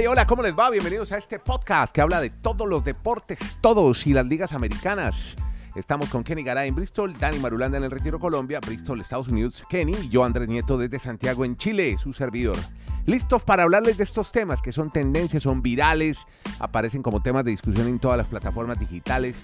Hey, 0.00 0.06
hola, 0.06 0.28
¿cómo 0.28 0.44
les 0.44 0.56
va? 0.56 0.70
Bienvenidos 0.70 1.10
a 1.10 1.18
este 1.18 1.40
podcast 1.40 1.92
que 1.92 2.00
habla 2.00 2.20
de 2.20 2.30
todos 2.30 2.68
los 2.68 2.84
deportes, 2.84 3.36
todos 3.60 4.06
y 4.06 4.12
las 4.12 4.24
ligas 4.24 4.52
americanas. 4.52 5.34
Estamos 5.74 6.08
con 6.08 6.22
Kenny 6.22 6.44
Garay 6.44 6.68
en 6.68 6.76
Bristol, 6.76 7.18
Dani 7.18 7.40
Marulanda 7.40 7.78
en 7.78 7.82
el 7.82 7.90
Retiro 7.90 8.20
Colombia, 8.20 8.60
Bristol, 8.60 9.00
Estados 9.00 9.26
Unidos, 9.26 9.64
Kenny 9.68 9.96
y 10.02 10.08
yo, 10.08 10.22
Andrés 10.22 10.46
Nieto, 10.46 10.78
desde 10.78 11.00
Santiago, 11.00 11.44
en 11.44 11.56
Chile, 11.56 11.96
su 12.00 12.12
servidor. 12.12 12.56
Listos 13.06 13.42
para 13.42 13.64
hablarles 13.64 13.96
de 13.96 14.04
estos 14.04 14.30
temas 14.30 14.62
que 14.62 14.72
son 14.72 14.92
tendencias, 14.92 15.42
son 15.42 15.62
virales, 15.62 16.28
aparecen 16.60 17.02
como 17.02 17.20
temas 17.20 17.44
de 17.44 17.50
discusión 17.50 17.88
en 17.88 17.98
todas 17.98 18.18
las 18.18 18.28
plataformas 18.28 18.78
digitales 18.78 19.34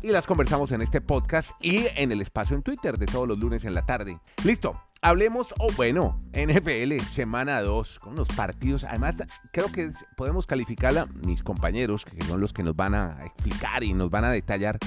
y 0.00 0.08
las 0.08 0.26
conversamos 0.26 0.72
en 0.72 0.80
este 0.80 1.02
podcast 1.02 1.50
y 1.60 1.86
en 1.96 2.12
el 2.12 2.22
espacio 2.22 2.56
en 2.56 2.62
Twitter 2.62 2.96
de 2.96 3.04
todos 3.04 3.28
los 3.28 3.38
lunes 3.38 3.66
en 3.66 3.74
la 3.74 3.84
tarde. 3.84 4.18
Listo, 4.42 4.80
hablemos, 5.00 5.54
o 5.58 5.70
bueno, 5.72 6.18
NFL, 6.32 7.00
semana 7.12 7.60
2, 7.60 7.98
con 7.98 8.16
los 8.16 8.28
partidos. 8.28 8.84
Además, 8.84 9.16
creo 9.52 9.70
que 9.70 9.92
podemos 10.16 10.46
calificarla, 10.46 11.06
mis 11.06 11.42
compañeros, 11.42 12.04
que 12.04 12.24
son 12.24 12.40
los 12.40 12.52
que 12.52 12.62
nos 12.62 12.76
van 12.76 12.94
a 12.94 13.18
explicar 13.24 13.84
y 13.84 13.92
nos 13.92 14.10
van 14.10 14.24
a 14.24 14.30
detallar, 14.30 14.78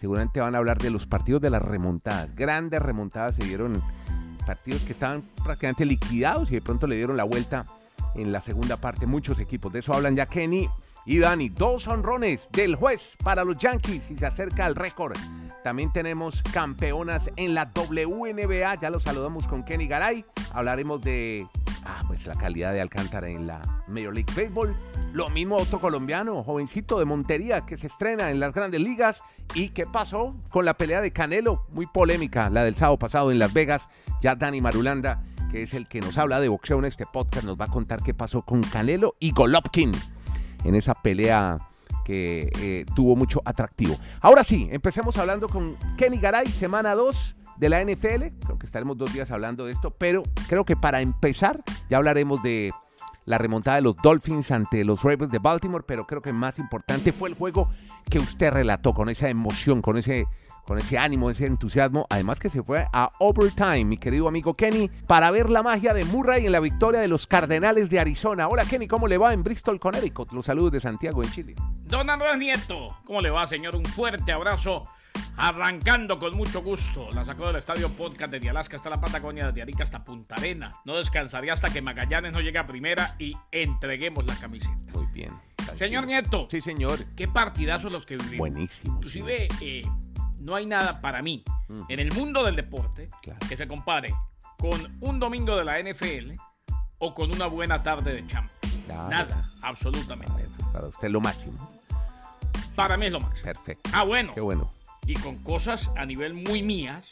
seguramente 0.00 0.40
van 0.40 0.54
a 0.54 0.58
hablar 0.58 0.78
de 0.78 0.90
los 0.90 1.06
partidos 1.06 1.40
de 1.40 1.50
las 1.50 1.62
remontadas. 1.62 2.34
Grandes 2.34 2.80
remontadas 2.80 3.36
se 3.36 3.44
dieron 3.44 3.82
partidos 4.46 4.82
que 4.82 4.92
estaban 4.92 5.22
prácticamente 5.42 5.84
liquidados 5.84 6.50
y 6.50 6.54
de 6.54 6.62
pronto 6.62 6.86
le 6.86 6.96
dieron 6.96 7.16
la 7.16 7.24
vuelta 7.24 7.66
en 8.14 8.32
la 8.32 8.40
segunda 8.40 8.76
parte. 8.76 9.06
Muchos 9.06 9.38
equipos, 9.38 9.72
de 9.72 9.80
eso 9.80 9.92
hablan 9.92 10.16
ya 10.16 10.26
Kenny 10.26 10.68
y 11.04 11.18
Dani. 11.18 11.48
Dos 11.48 11.88
honrones 11.88 12.48
del 12.52 12.76
juez 12.76 13.16
para 13.22 13.44
los 13.44 13.58
Yankees 13.58 14.10
y 14.10 14.16
se 14.16 14.26
acerca 14.26 14.66
al 14.66 14.76
récord. 14.76 15.16
También 15.66 15.90
tenemos 15.90 16.44
campeonas 16.52 17.28
en 17.34 17.52
la 17.52 17.72
WNBA. 17.74 18.76
Ya 18.80 18.88
los 18.88 19.02
saludamos 19.02 19.48
con 19.48 19.64
Kenny 19.64 19.88
Garay. 19.88 20.24
Hablaremos 20.52 21.02
de 21.02 21.44
ah, 21.84 22.04
pues 22.06 22.24
la 22.24 22.36
calidad 22.36 22.72
de 22.72 22.80
Alcántara 22.80 23.28
en 23.28 23.48
la 23.48 23.60
Major 23.88 24.14
League 24.14 24.32
Baseball. 24.36 24.76
Lo 25.12 25.28
mismo 25.28 25.56
otro 25.56 25.80
colombiano, 25.80 26.44
jovencito 26.44 27.00
de 27.00 27.04
Montería, 27.04 27.66
que 27.66 27.76
se 27.76 27.88
estrena 27.88 28.30
en 28.30 28.38
las 28.38 28.54
grandes 28.54 28.80
ligas. 28.80 29.24
¿Y 29.54 29.70
qué 29.70 29.86
pasó 29.86 30.36
con 30.50 30.64
la 30.64 30.74
pelea 30.74 31.00
de 31.00 31.12
Canelo? 31.12 31.66
Muy 31.70 31.86
polémica, 31.86 32.48
la 32.48 32.62
del 32.62 32.76
sábado 32.76 33.00
pasado 33.00 33.32
en 33.32 33.40
Las 33.40 33.52
Vegas. 33.52 33.88
Ya 34.22 34.36
Dani 34.36 34.60
Marulanda, 34.60 35.20
que 35.50 35.64
es 35.64 35.74
el 35.74 35.88
que 35.88 36.00
nos 36.00 36.16
habla 36.16 36.38
de 36.38 36.48
boxeo 36.48 36.78
en 36.78 36.84
este 36.84 37.06
podcast, 37.06 37.44
nos 37.44 37.60
va 37.60 37.64
a 37.64 37.72
contar 37.72 38.04
qué 38.04 38.14
pasó 38.14 38.42
con 38.42 38.62
Canelo 38.62 39.16
y 39.18 39.32
Golovkin 39.32 39.90
en 40.62 40.76
esa 40.76 40.94
pelea 40.94 41.58
que 42.06 42.52
eh, 42.60 42.86
tuvo 42.94 43.16
mucho 43.16 43.42
atractivo. 43.44 43.96
Ahora 44.20 44.44
sí, 44.44 44.68
empecemos 44.70 45.18
hablando 45.18 45.48
con 45.48 45.76
Kenny 45.96 46.18
Garay, 46.18 46.46
semana 46.46 46.94
2 46.94 47.36
de 47.56 47.68
la 47.68 47.82
NFL. 47.82 48.38
Creo 48.44 48.58
que 48.60 48.66
estaremos 48.66 48.96
dos 48.96 49.12
días 49.12 49.32
hablando 49.32 49.66
de 49.66 49.72
esto, 49.72 49.90
pero 49.90 50.22
creo 50.46 50.64
que 50.64 50.76
para 50.76 51.00
empezar 51.00 51.64
ya 51.90 51.96
hablaremos 51.96 52.44
de 52.44 52.70
la 53.24 53.38
remontada 53.38 53.78
de 53.78 53.82
los 53.82 53.96
Dolphins 53.96 54.52
ante 54.52 54.84
los 54.84 55.02
Ravens 55.02 55.32
de 55.32 55.40
Baltimore, 55.40 55.82
pero 55.84 56.06
creo 56.06 56.22
que 56.22 56.32
más 56.32 56.60
importante 56.60 57.12
fue 57.12 57.28
el 57.28 57.34
juego 57.34 57.70
que 58.08 58.20
usted 58.20 58.52
relató 58.52 58.94
con 58.94 59.08
esa 59.08 59.28
emoción, 59.28 59.82
con 59.82 59.96
ese 59.96 60.28
con 60.66 60.78
ese 60.78 60.98
ánimo, 60.98 61.30
ese 61.30 61.46
entusiasmo. 61.46 62.06
Además 62.10 62.40
que 62.40 62.50
se 62.50 62.62
fue 62.62 62.86
a 62.92 63.08
overtime, 63.18 63.84
mi 63.84 63.96
querido 63.96 64.28
amigo 64.28 64.54
Kenny, 64.54 64.88
para 65.06 65.30
ver 65.30 65.48
la 65.48 65.62
magia 65.62 65.94
de 65.94 66.04
Murray 66.04 66.46
en 66.46 66.52
la 66.52 66.60
victoria 66.60 67.00
de 67.00 67.08
los 67.08 67.26
Cardenales 67.26 67.88
de 67.88 68.00
Arizona. 68.00 68.48
Hola 68.48 68.64
Kenny, 68.64 68.88
¿cómo 68.88 69.06
le 69.06 69.16
va 69.16 69.32
en 69.32 69.42
Bristol, 69.42 69.78
Connecticut? 69.78 70.32
Los 70.32 70.46
saludos 70.46 70.72
de 70.72 70.80
Santiago, 70.80 71.22
en 71.22 71.30
Chile. 71.30 71.54
Don 71.84 72.10
Andrés 72.10 72.36
Nieto, 72.36 72.96
¿cómo 73.04 73.20
le 73.20 73.30
va, 73.30 73.46
señor? 73.46 73.76
Un 73.76 73.84
fuerte 73.84 74.32
abrazo. 74.32 74.82
Arrancando 75.38 76.18
con 76.18 76.34
mucho 76.36 76.62
gusto. 76.62 77.10
La 77.12 77.24
sacó 77.24 77.46
del 77.46 77.56
estadio 77.56 77.90
podcast 77.90 78.32
de 78.32 78.48
Alaska 78.48 78.76
hasta 78.76 78.90
la 78.90 79.00
Patagonia, 79.00 79.52
de 79.52 79.62
Arica 79.62 79.84
hasta 79.84 80.02
Punta 80.02 80.34
Arena. 80.34 80.72
No 80.84 80.96
descansaría 80.96 81.52
hasta 81.52 81.70
que 81.70 81.82
Magallanes 81.82 82.32
no 82.32 82.40
llegue 82.40 82.58
a 82.58 82.64
primera 82.64 83.14
y 83.18 83.36
entreguemos 83.52 84.26
la 84.26 84.34
camiseta. 84.34 84.92
Muy 84.94 85.06
bien. 85.06 85.32
Señor 85.74 86.06
Nieto. 86.06 86.48
Sí, 86.50 86.60
señor. 86.60 87.04
Qué 87.16 87.28
partidazos 87.28 87.92
los 87.92 88.06
que 88.06 88.16
vivimos. 88.16 88.38
Buenísimo. 88.38 88.96
Inclusive, 88.96 89.48
eh, 89.60 89.82
no 90.46 90.54
hay 90.54 90.64
nada 90.64 91.00
para 91.00 91.22
mí 91.22 91.42
en 91.88 91.98
el 91.98 92.12
mundo 92.14 92.44
del 92.44 92.54
deporte 92.54 93.08
que 93.48 93.56
se 93.56 93.66
compare 93.66 94.14
con 94.56 94.96
un 95.00 95.18
domingo 95.18 95.56
de 95.56 95.64
la 95.64 95.82
NFL 95.82 96.40
o 96.98 97.12
con 97.12 97.34
una 97.34 97.46
buena 97.46 97.82
tarde 97.82 98.14
de 98.14 98.26
champ. 98.28 98.48
Nada, 98.86 99.50
absolutamente. 99.60 100.44
Para 100.72 100.86
usted 100.86 101.08
lo 101.10 101.20
máximo. 101.20 101.68
Para 102.76 102.96
mí 102.96 103.06
es 103.06 103.12
lo 103.12 103.20
máximo. 103.20 103.44
Perfecto. 103.44 103.90
Ah, 103.92 104.04
bueno. 104.04 104.34
Qué 104.34 104.40
bueno. 104.40 104.70
Y 105.04 105.14
con 105.14 105.42
cosas 105.42 105.90
a 105.96 106.06
nivel 106.06 106.34
muy 106.34 106.62
mías, 106.62 107.06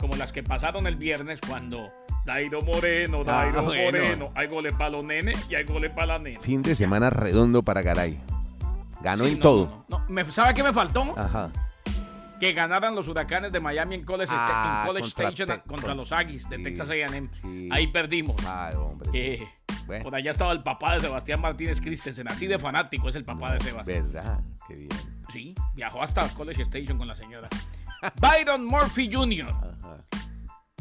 como 0.00 0.16
las 0.16 0.32
que 0.32 0.42
pasaron 0.42 0.88
el 0.88 0.96
viernes 0.96 1.38
cuando 1.46 1.88
Dairo 2.26 2.62
Moreno, 2.62 3.18
ah, 3.20 3.24
Dairo 3.24 3.62
Moreno, 3.62 4.32
hay 4.34 4.48
goles 4.48 4.74
para 4.74 4.90
los 4.90 5.06
nenes 5.06 5.38
y 5.48 5.54
hay 5.54 5.64
goles 5.64 5.92
para 5.92 6.06
la 6.06 6.18
nena. 6.18 6.40
Fin 6.40 6.62
de 6.62 6.74
semana 6.74 7.10
redondo 7.10 7.62
para 7.62 7.80
Garay. 7.80 8.18
Ganó 9.02 9.24
en 9.24 9.38
todo. 9.38 9.86
¿Sabe 10.30 10.52
qué 10.52 10.64
me 10.64 10.72
faltó? 10.72 11.16
Ajá 11.16 11.50
que 12.42 12.52
ganaran 12.54 12.96
los 12.96 13.06
huracanes 13.06 13.52
de 13.52 13.60
Miami 13.60 13.94
en 13.94 14.04
College, 14.04 14.32
ah, 14.34 14.84
Station 15.04 15.48
contra 15.64 15.94
los 15.94 16.10
Aggies 16.10 16.48
de 16.50 16.58
Texas 16.58 16.88
AM. 16.90 17.30
Ahí 17.70 17.86
perdimos. 17.86 18.34
Eh, 19.12 19.46
por 20.02 20.12
allá 20.12 20.32
estaba 20.32 20.50
el 20.50 20.60
papá 20.60 20.94
de 20.94 21.00
Sebastián 21.02 21.40
Martínez 21.40 21.80
Christensen, 21.80 22.26
así 22.26 22.48
de 22.48 22.58
fanático 22.58 23.08
es 23.08 23.14
el 23.14 23.24
papá 23.24 23.52
de 23.52 23.60
Sebastián. 23.60 24.10
¿Verdad? 24.10 24.40
Qué 24.66 24.74
bien. 24.74 24.88
Sí, 25.32 25.54
viajó 25.76 26.02
hasta 26.02 26.28
College 26.34 26.62
Station 26.62 26.98
con 26.98 27.06
la 27.06 27.14
señora. 27.14 27.48
Byron 28.20 28.64
Murphy 28.64 29.08
Jr. 29.12 29.46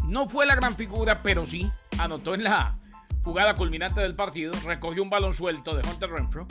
No 0.07 0.27
fue 0.27 0.47
la 0.47 0.55
gran 0.55 0.75
figura, 0.75 1.21
pero 1.21 1.45
sí 1.45 1.71
anotó 1.99 2.33
en 2.33 2.43
la 2.43 2.79
jugada 3.21 3.55
culminante 3.55 4.01
del 4.01 4.15
partido, 4.15 4.51
recogió 4.65 5.03
un 5.03 5.11
balón 5.11 5.35
suelto 5.35 5.75
de 5.75 5.87
Hunter 5.87 6.09
Renfro 6.09 6.47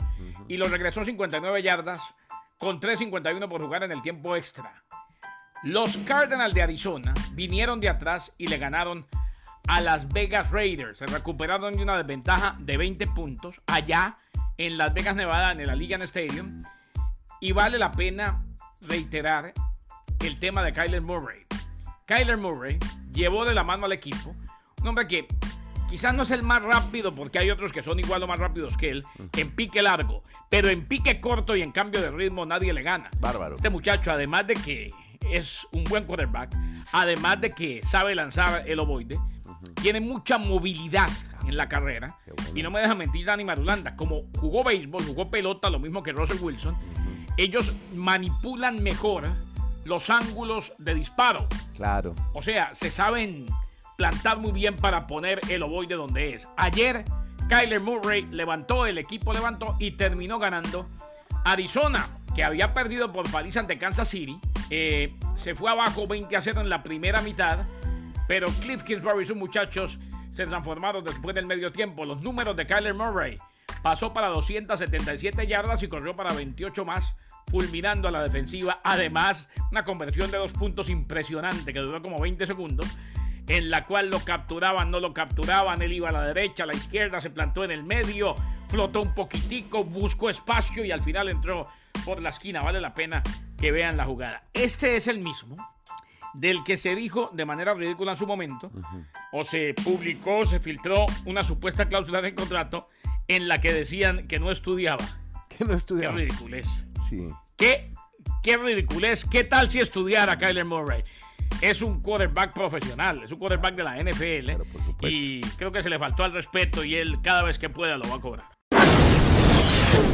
y 0.47 0.55
lo 0.55 0.69
regresó 0.69 1.03
59 1.03 1.61
yardas 1.61 1.99
con 2.57 2.79
3.51 2.79 3.49
por 3.49 3.61
jugar 3.61 3.83
en 3.83 3.91
el 3.91 4.01
tiempo 4.01 4.37
extra. 4.37 4.81
Los 5.63 5.97
Cardinals 5.97 6.55
de 6.55 6.63
Arizona 6.63 7.13
vinieron 7.33 7.79
de 7.79 7.87
atrás 7.87 8.31
y 8.39 8.47
le 8.47 8.57
ganaron 8.57 9.05
a 9.67 9.79
las 9.79 10.07
Vegas 10.11 10.49
Raiders. 10.49 10.97
Se 10.97 11.05
recuperaron 11.05 11.75
de 11.75 11.83
una 11.83 11.97
desventaja 11.97 12.55
de 12.59 12.77
20 12.77 13.05
puntos 13.07 13.61
allá 13.67 14.17
en 14.57 14.79
Las 14.79 14.91
Vegas, 14.91 15.15
Nevada, 15.15 15.51
en 15.51 15.59
el 15.59 15.69
Allegiant 15.69 16.01
Stadium. 16.03 16.63
Y 17.39 17.51
vale 17.51 17.77
la 17.77 17.91
pena 17.91 18.43
reiterar 18.81 19.53
el 20.21 20.39
tema 20.39 20.63
de 20.63 20.73
Kyler 20.73 21.01
Murray. 21.01 21.45
Kyler 22.07 22.37
Murray 22.37 22.79
llevó 23.13 23.45
de 23.45 23.53
la 23.53 23.63
mano 23.63 23.85
al 23.85 23.91
equipo. 23.91 24.35
Un 24.81 24.87
hombre 24.87 25.07
que 25.07 25.27
quizás 25.87 26.15
no 26.15 26.23
es 26.23 26.31
el 26.31 26.41
más 26.41 26.63
rápido 26.63 27.13
porque 27.13 27.37
hay 27.37 27.51
otros 27.51 27.71
que 27.71 27.83
son 27.83 27.99
igual 27.99 28.23
o 28.23 28.27
más 28.27 28.39
rápidos 28.39 28.77
que 28.77 28.89
él 28.89 29.03
en 29.37 29.51
pique 29.51 29.83
largo, 29.83 30.23
pero 30.49 30.69
en 30.69 30.87
pique 30.87 31.21
corto 31.21 31.55
y 31.55 31.61
en 31.61 31.71
cambio 31.71 32.01
de 32.01 32.09
ritmo 32.09 32.47
nadie 32.47 32.73
le 32.73 32.81
gana. 32.81 33.11
Bárbaro. 33.19 33.57
Este 33.57 33.69
muchacho, 33.69 34.09
además 34.09 34.47
de 34.47 34.55
que 34.55 34.91
es 35.29 35.67
un 35.71 35.83
buen 35.85 36.05
quarterback, 36.05 36.55
además 36.91 37.41
de 37.41 37.51
que 37.51 37.81
sabe 37.83 38.15
lanzar 38.15 38.67
el 38.67 38.79
ovoide, 38.79 39.17
tiene 39.81 40.01
mucha 40.01 40.37
movilidad 40.37 41.09
en 41.45 41.57
la 41.57 41.67
carrera. 41.69 42.17
Y 42.55 42.63
no 42.63 42.71
me 42.71 42.79
deja 42.79 42.95
mentir 42.95 43.25
Dani 43.25 43.43
Marulanda, 43.43 43.95
como 43.95 44.21
jugó 44.37 44.63
béisbol, 44.63 45.03
jugó 45.03 45.29
pelota, 45.29 45.69
lo 45.69 45.79
mismo 45.79 46.03
que 46.03 46.11
Russell 46.11 46.39
Wilson, 46.41 46.75
ellos 47.37 47.73
manipulan 47.93 48.81
mejor 48.83 49.25
los 49.83 50.09
ángulos 50.09 50.73
de 50.77 50.93
disparo. 50.93 51.47
Claro. 51.75 52.13
O 52.33 52.41
sea, 52.41 52.75
se 52.75 52.91
saben 52.91 53.45
plantar 53.97 54.37
muy 54.37 54.51
bien 54.51 54.75
para 54.75 55.07
poner 55.07 55.41
el 55.49 55.63
ovoide 55.63 55.95
donde 55.95 56.35
es. 56.35 56.47
Ayer 56.57 57.05
Kyler 57.49 57.81
Murray 57.81 58.27
levantó, 58.31 58.85
el 58.85 58.97
equipo 58.97 59.33
levantó 59.33 59.75
y 59.79 59.91
terminó 59.91 60.39
ganando 60.39 60.87
Arizona 61.43 62.07
que 62.33 62.43
había 62.43 62.73
perdido 62.73 63.11
por 63.11 63.29
París 63.29 63.57
ante 63.57 63.77
Kansas 63.77 64.07
City, 64.07 64.39
eh, 64.71 65.13
se 65.35 65.53
fue 65.53 65.69
abajo 65.69 66.07
20 66.07 66.35
a 66.35 66.41
0 66.41 66.61
en 66.61 66.69
la 66.69 66.81
primera 66.81 67.21
mitad, 67.21 67.59
pero 68.27 68.47
Cliff 68.61 68.83
Kingsbury 68.83 69.23
y 69.23 69.25
sus 69.25 69.35
muchachos 69.35 69.99
se 70.33 70.45
transformaron 70.45 71.03
después 71.03 71.35
del 71.35 71.45
medio 71.45 71.73
tiempo. 71.73 72.05
Los 72.05 72.21
números 72.21 72.55
de 72.55 72.65
Kyler 72.65 72.93
Murray 72.93 73.35
pasó 73.83 74.13
para 74.13 74.27
277 74.27 75.45
yardas 75.45 75.83
y 75.83 75.89
corrió 75.89 76.15
para 76.15 76.33
28 76.33 76.85
más, 76.85 77.15
fulminando 77.47 78.07
a 78.07 78.11
la 78.11 78.23
defensiva. 78.23 78.79
Además, 78.83 79.49
una 79.71 79.83
conversión 79.83 80.31
de 80.31 80.37
dos 80.37 80.53
puntos 80.53 80.89
impresionante 80.89 81.73
que 81.73 81.79
duró 81.79 82.01
como 82.01 82.21
20 82.21 82.47
segundos 82.47 82.87
en 83.47 83.69
la 83.69 83.85
cual 83.85 84.09
lo 84.09 84.23
capturaban, 84.23 84.89
no 84.89 85.01
lo 85.01 85.11
capturaban, 85.11 85.81
él 85.81 85.91
iba 85.91 86.07
a 86.07 86.13
la 86.13 86.23
derecha, 86.23 86.63
a 86.63 86.67
la 86.67 86.75
izquierda, 86.75 87.19
se 87.19 87.29
plantó 87.29 87.65
en 87.65 87.71
el 87.71 87.83
medio, 87.83 88.35
flotó 88.69 89.01
un 89.01 89.13
poquitico, 89.13 89.83
buscó 89.83 90.29
espacio 90.29 90.85
y 90.85 90.91
al 90.91 91.03
final 91.03 91.27
entró 91.27 91.67
por 92.05 92.21
la 92.21 92.29
esquina. 92.29 92.61
Vale 92.61 92.79
la 92.79 92.93
pena 92.93 93.21
que 93.61 93.71
vean 93.71 93.95
la 93.95 94.05
jugada. 94.05 94.43
Este 94.53 94.95
es 94.95 95.07
el 95.07 95.19
mismo 95.19 95.55
del 96.33 96.63
que 96.63 96.77
se 96.77 96.95
dijo 96.95 97.29
de 97.33 97.45
manera 97.45 97.75
ridícula 97.75 98.13
en 98.13 98.17
su 98.17 98.25
momento, 98.25 98.71
o 99.31 99.43
se 99.43 99.75
publicó, 99.75 100.45
se 100.45 100.59
filtró 100.59 101.05
una 101.25 101.43
supuesta 101.43 101.87
cláusula 101.87 102.21
de 102.21 102.33
contrato 102.33 102.87
en 103.27 103.47
la 103.47 103.61
que 103.61 103.71
decían 103.71 104.27
que 104.27 104.39
no 104.39 104.49
estudiaba. 104.51 105.05
Que 105.47 105.65
no 105.65 105.73
estudiaba. 105.73 106.15
Qué 106.15 106.21
ridiculez. 106.21 106.67
Sí. 107.09 107.27
Qué, 107.57 107.93
qué 108.41 108.57
ridiculez. 108.57 109.25
¿Qué 109.25 109.43
tal 109.43 109.69
si 109.69 109.79
estudiara 109.79 110.37
Kyler 110.37 110.65
Murray? 110.65 111.03
Es 111.59 111.81
un 111.81 112.01
quarterback 112.01 112.53
profesional, 112.53 113.21
es 113.23 113.31
un 113.31 113.37
quarterback 113.37 113.75
de 113.75 113.83
la 113.83 113.97
NFL. 114.01 114.61
y 115.05 115.41
creo 115.57 115.71
que 115.71 115.83
se 115.83 115.89
le 115.89 115.99
faltó 115.99 116.23
al 116.23 116.33
respeto 116.33 116.83
y 116.83 116.95
él 116.95 117.21
cada 117.21 117.43
vez 117.43 117.59
que 117.59 117.69
pueda 117.69 117.97
lo 117.97 118.09
va 118.09 118.15
a 118.15 118.21
cobrar. 118.21 118.49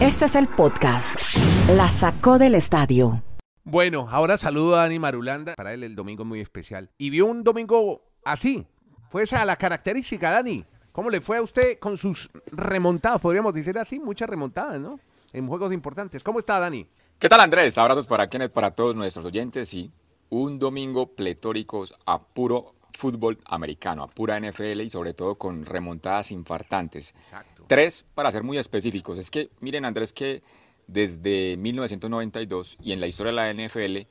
Este 0.02 0.26
es 0.26 0.36
el 0.36 0.48
podcast. 0.48 1.20
La 1.70 1.90
sacó 1.92 2.40
del 2.40 2.56
estadio. 2.56 3.22
Bueno, 3.70 4.08
ahora 4.10 4.38
saludo 4.38 4.76
a 4.76 4.84
Dani 4.84 4.98
Marulanda. 4.98 5.54
Para 5.56 5.74
él 5.74 5.84
el 5.84 5.94
domingo 5.94 6.24
es 6.24 6.28
muy 6.28 6.40
especial. 6.40 6.90
Y 6.98 7.10
vio 7.10 7.26
un 7.26 7.44
domingo 7.44 8.02
así. 8.24 8.66
Fue 9.10 9.24
esa 9.24 9.44
la 9.44 9.58
característica, 9.58 10.32
Dani. 10.32 10.64
¿Cómo 10.94 11.10
le 11.10 11.20
fue 11.20 11.36
a 11.36 11.42
usted 11.42 11.78
con 11.78 11.98
sus 11.98 12.30
remontadas? 12.46 13.20
Podríamos 13.20 13.54
decir 13.54 13.78
así, 13.78 14.00
muchas 14.00 14.30
remontadas, 14.30 14.80
¿no? 14.80 15.02
En 15.34 15.46
juegos 15.50 15.74
importantes. 15.74 16.24
¿Cómo 16.24 16.40
está, 16.40 16.62
Dani? 16.62 16.88
¿Qué 17.20 17.28
tal, 17.28 17.42
Andrés? 17.42 17.78
Abrazos 17.78 18.08
para 18.08 18.26
Kenneth, 18.28 18.54
para 18.54 18.72
todos 18.72 18.96
nuestros 18.96 19.26
oyentes. 19.26 19.68
Sí, 19.68 19.92
un 20.30 20.60
domingo 20.60 21.08
pletórico 21.08 21.84
a 22.06 22.24
puro 22.24 22.74
fútbol 22.98 23.38
americano, 23.48 24.02
a 24.02 24.08
pura 24.08 24.40
NFL 24.40 24.80
y 24.80 24.90
sobre 24.90 25.14
todo 25.14 25.36
con 25.36 25.66
remontadas 25.66 26.32
infartantes. 26.32 27.14
Exacto. 27.26 27.66
Tres, 27.68 28.06
para 28.16 28.32
ser 28.32 28.44
muy 28.44 28.58
específicos. 28.58 29.18
Es 29.18 29.30
que, 29.30 29.50
miren, 29.60 29.84
Andrés, 29.84 30.14
que 30.14 30.42
desde 30.88 31.58
1992 31.58 32.78
y 32.82 32.94
en 32.94 33.00
la 33.00 33.08
historia 33.08 33.32
de 33.32 33.36
la 33.36 33.68
NFL 33.68 34.08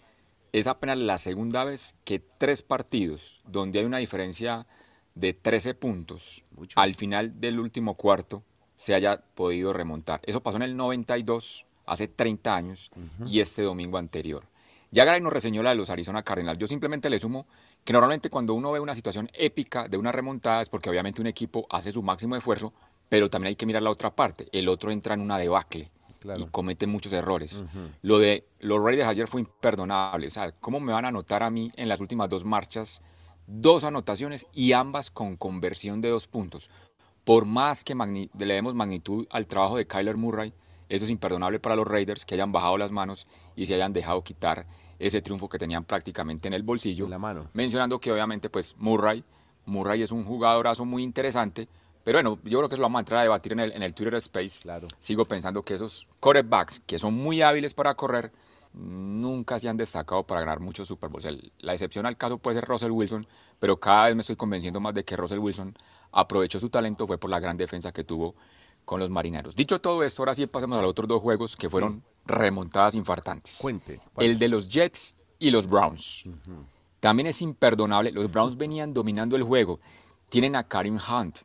es 0.52 0.66
apenas 0.66 0.98
la 0.98 1.18
segunda 1.18 1.64
vez 1.64 1.96
que 2.04 2.18
tres 2.18 2.62
partidos 2.62 3.42
donde 3.46 3.80
hay 3.80 3.84
una 3.84 3.98
diferencia 3.98 4.66
de 5.14 5.32
13 5.32 5.74
puntos 5.74 6.44
Mucho. 6.52 6.78
al 6.78 6.94
final 6.94 7.40
del 7.40 7.58
último 7.58 7.94
cuarto 7.94 8.42
se 8.74 8.94
haya 8.94 9.22
podido 9.34 9.72
remontar. 9.72 10.20
Eso 10.24 10.42
pasó 10.42 10.58
en 10.58 10.62
el 10.62 10.76
92, 10.76 11.66
hace 11.86 12.08
30 12.08 12.54
años, 12.54 12.90
y 13.26 13.40
este 13.40 13.62
domingo 13.62 13.96
anterior. 13.96 14.44
Ya 14.90 15.04
Garay 15.04 15.20
nos 15.20 15.32
reseñó 15.32 15.62
la 15.62 15.70
de 15.70 15.76
los 15.76 15.88
Arizona 15.88 16.22
Cardinals. 16.22 16.58
Yo 16.58 16.66
simplemente 16.66 17.08
le 17.08 17.18
sumo 17.18 17.46
que 17.84 17.92
normalmente 17.94 18.28
cuando 18.28 18.52
uno 18.52 18.72
ve 18.72 18.80
una 18.80 18.94
situación 18.94 19.30
épica 19.32 19.88
de 19.88 19.96
una 19.96 20.12
remontada 20.12 20.60
es 20.60 20.68
porque 20.68 20.90
obviamente 20.90 21.20
un 21.22 21.26
equipo 21.26 21.66
hace 21.70 21.90
su 21.90 22.02
máximo 22.02 22.36
esfuerzo, 22.36 22.72
pero 23.08 23.30
también 23.30 23.48
hay 23.48 23.56
que 23.56 23.66
mirar 23.66 23.82
la 23.82 23.90
otra 23.90 24.14
parte. 24.14 24.48
El 24.52 24.68
otro 24.68 24.90
entra 24.90 25.14
en 25.14 25.22
una 25.22 25.38
debacle 25.38 25.90
Claro. 26.20 26.40
y 26.40 26.44
comete 26.46 26.86
muchos 26.86 27.12
errores. 27.12 27.62
Lo 28.02 28.18
de 28.18 28.44
los 28.60 28.82
Raiders 28.82 29.08
ayer 29.08 29.28
fue 29.28 29.40
imperdonable. 29.40 30.26
O 30.26 30.30
sea, 30.30 30.52
¿cómo 30.52 30.80
me 30.80 30.92
van 30.92 31.04
a 31.04 31.08
anotar 31.08 31.42
a 31.42 31.50
mí 31.50 31.70
en 31.76 31.88
las 31.88 32.00
últimas 32.00 32.28
dos 32.28 32.44
marchas 32.44 33.00
dos 33.46 33.84
anotaciones 33.84 34.46
y 34.52 34.72
ambas 34.72 35.10
con 35.10 35.36
conversión 35.36 36.00
de 36.00 36.10
dos 36.10 36.26
puntos? 36.26 36.70
Por 37.24 37.44
más 37.44 37.82
que 37.84 37.94
le 37.94 38.54
demos 38.54 38.74
magnitud 38.74 39.26
al 39.30 39.46
trabajo 39.46 39.76
de 39.76 39.86
Kyler 39.86 40.16
Murray, 40.16 40.52
eso 40.88 41.04
es 41.04 41.10
imperdonable 41.10 41.58
para 41.58 41.74
los 41.74 41.86
Raiders 41.86 42.24
que 42.24 42.34
hayan 42.34 42.52
bajado 42.52 42.78
las 42.78 42.92
manos 42.92 43.26
y 43.56 43.66
se 43.66 43.74
hayan 43.74 43.92
dejado 43.92 44.22
quitar 44.22 44.66
ese 44.98 45.20
triunfo 45.20 45.48
que 45.48 45.58
tenían 45.58 45.84
prácticamente 45.84 46.48
en 46.48 46.54
el 46.54 46.62
bolsillo. 46.62 47.04
En 47.04 47.10
la 47.10 47.18
mano. 47.18 47.50
Mencionando 47.52 47.98
que 47.98 48.12
obviamente 48.12 48.48
pues 48.48 48.76
Murray, 48.78 49.24
Murray 49.64 50.02
es 50.02 50.12
un 50.12 50.24
jugadorazo 50.24 50.84
muy 50.84 51.02
interesante, 51.02 51.68
pero 52.06 52.18
bueno, 52.18 52.38
yo 52.44 52.58
creo 52.60 52.68
que 52.68 52.76
eso 52.76 52.80
lo 52.82 52.84
vamos 52.86 53.00
a 53.00 53.00
entrar 53.00 53.18
a 53.18 53.22
debatir 53.24 53.52
en 53.52 53.58
el, 53.60 53.72
en 53.72 53.82
el 53.82 53.92
Twitter 53.92 54.14
Space. 54.14 54.62
Claro. 54.62 54.86
Sigo 55.00 55.24
pensando 55.24 55.60
que 55.62 55.74
esos 55.74 56.06
quarterbacks 56.20 56.80
que 56.86 56.98
son 57.00 57.14
muy 57.14 57.42
hábiles 57.42 57.74
para 57.74 57.94
correr 57.96 58.30
nunca 58.72 59.58
se 59.58 59.68
han 59.68 59.76
destacado 59.76 60.22
para 60.22 60.40
ganar 60.40 60.60
muchos 60.60 60.86
Super 60.88 61.08
Bowls. 61.10 61.24
El- 61.24 61.52
la 61.58 61.72
excepción 61.72 62.06
al 62.06 62.16
caso 62.16 62.38
puede 62.38 62.56
ser 62.60 62.64
Russell 62.68 62.90
Wilson, 62.90 63.26
pero 63.58 63.78
cada 63.80 64.06
vez 64.06 64.14
me 64.14 64.20
estoy 64.20 64.36
convenciendo 64.36 64.80
más 64.80 64.94
de 64.94 65.04
que 65.04 65.16
Russell 65.16 65.38
Wilson 65.38 65.74
aprovechó 66.12 66.60
su 66.60 66.68
talento 66.70 67.06
fue 67.06 67.18
por 67.18 67.30
la 67.30 67.40
gran 67.40 67.56
defensa 67.56 67.90
que 67.92 68.04
tuvo 68.04 68.34
con 68.84 69.00
los 69.00 69.10
marineros. 69.10 69.56
Dicho 69.56 69.80
todo 69.80 70.04
esto, 70.04 70.22
ahora 70.22 70.34
sí 70.34 70.46
pasemos 70.46 70.78
a 70.78 70.82
los 70.82 70.90
otros 70.90 71.08
dos 71.08 71.20
juegos 71.20 71.56
que 71.56 71.68
fueron 71.68 72.02
remontadas 72.24 72.94
infartantes. 72.94 73.58
Cuente. 73.60 74.00
El 74.18 74.38
de 74.38 74.48
los 74.48 74.68
Jets 74.68 75.16
y 75.38 75.50
los 75.50 75.66
Browns. 75.66 76.24
También 77.00 77.26
es 77.26 77.42
imperdonable. 77.42 78.12
Los 78.12 78.30
Browns 78.30 78.56
venían 78.56 78.94
dominando 78.94 79.34
el 79.36 79.42
juego. 79.42 79.80
Tienen 80.28 80.54
a 80.56 80.64
Karim 80.64 80.98
Hunt, 80.98 81.38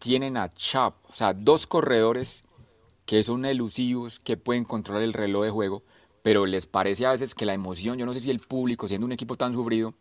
tienen 0.00 0.36
a 0.36 0.48
Chap, 0.48 0.94
o 1.08 1.12
sea, 1.12 1.32
dos 1.32 1.68
corredores 1.68 2.42
que 3.06 3.22
son 3.22 3.44
elusivos, 3.44 4.18
que 4.18 4.36
pueden 4.36 4.64
controlar 4.64 5.04
el 5.04 5.12
reloj 5.12 5.44
de 5.44 5.50
juego, 5.50 5.82
pero 6.22 6.46
les 6.46 6.66
parece 6.66 7.06
a 7.06 7.12
veces 7.12 7.34
que 7.34 7.46
la 7.46 7.54
emoción, 7.54 7.98
yo 7.98 8.06
no 8.06 8.14
sé 8.14 8.20
si 8.20 8.30
el 8.30 8.40
público, 8.40 8.88
siendo 8.88 9.06
un 9.06 9.12
equipo 9.12 9.36
tan 9.36 9.52
sufrido, 9.52 9.94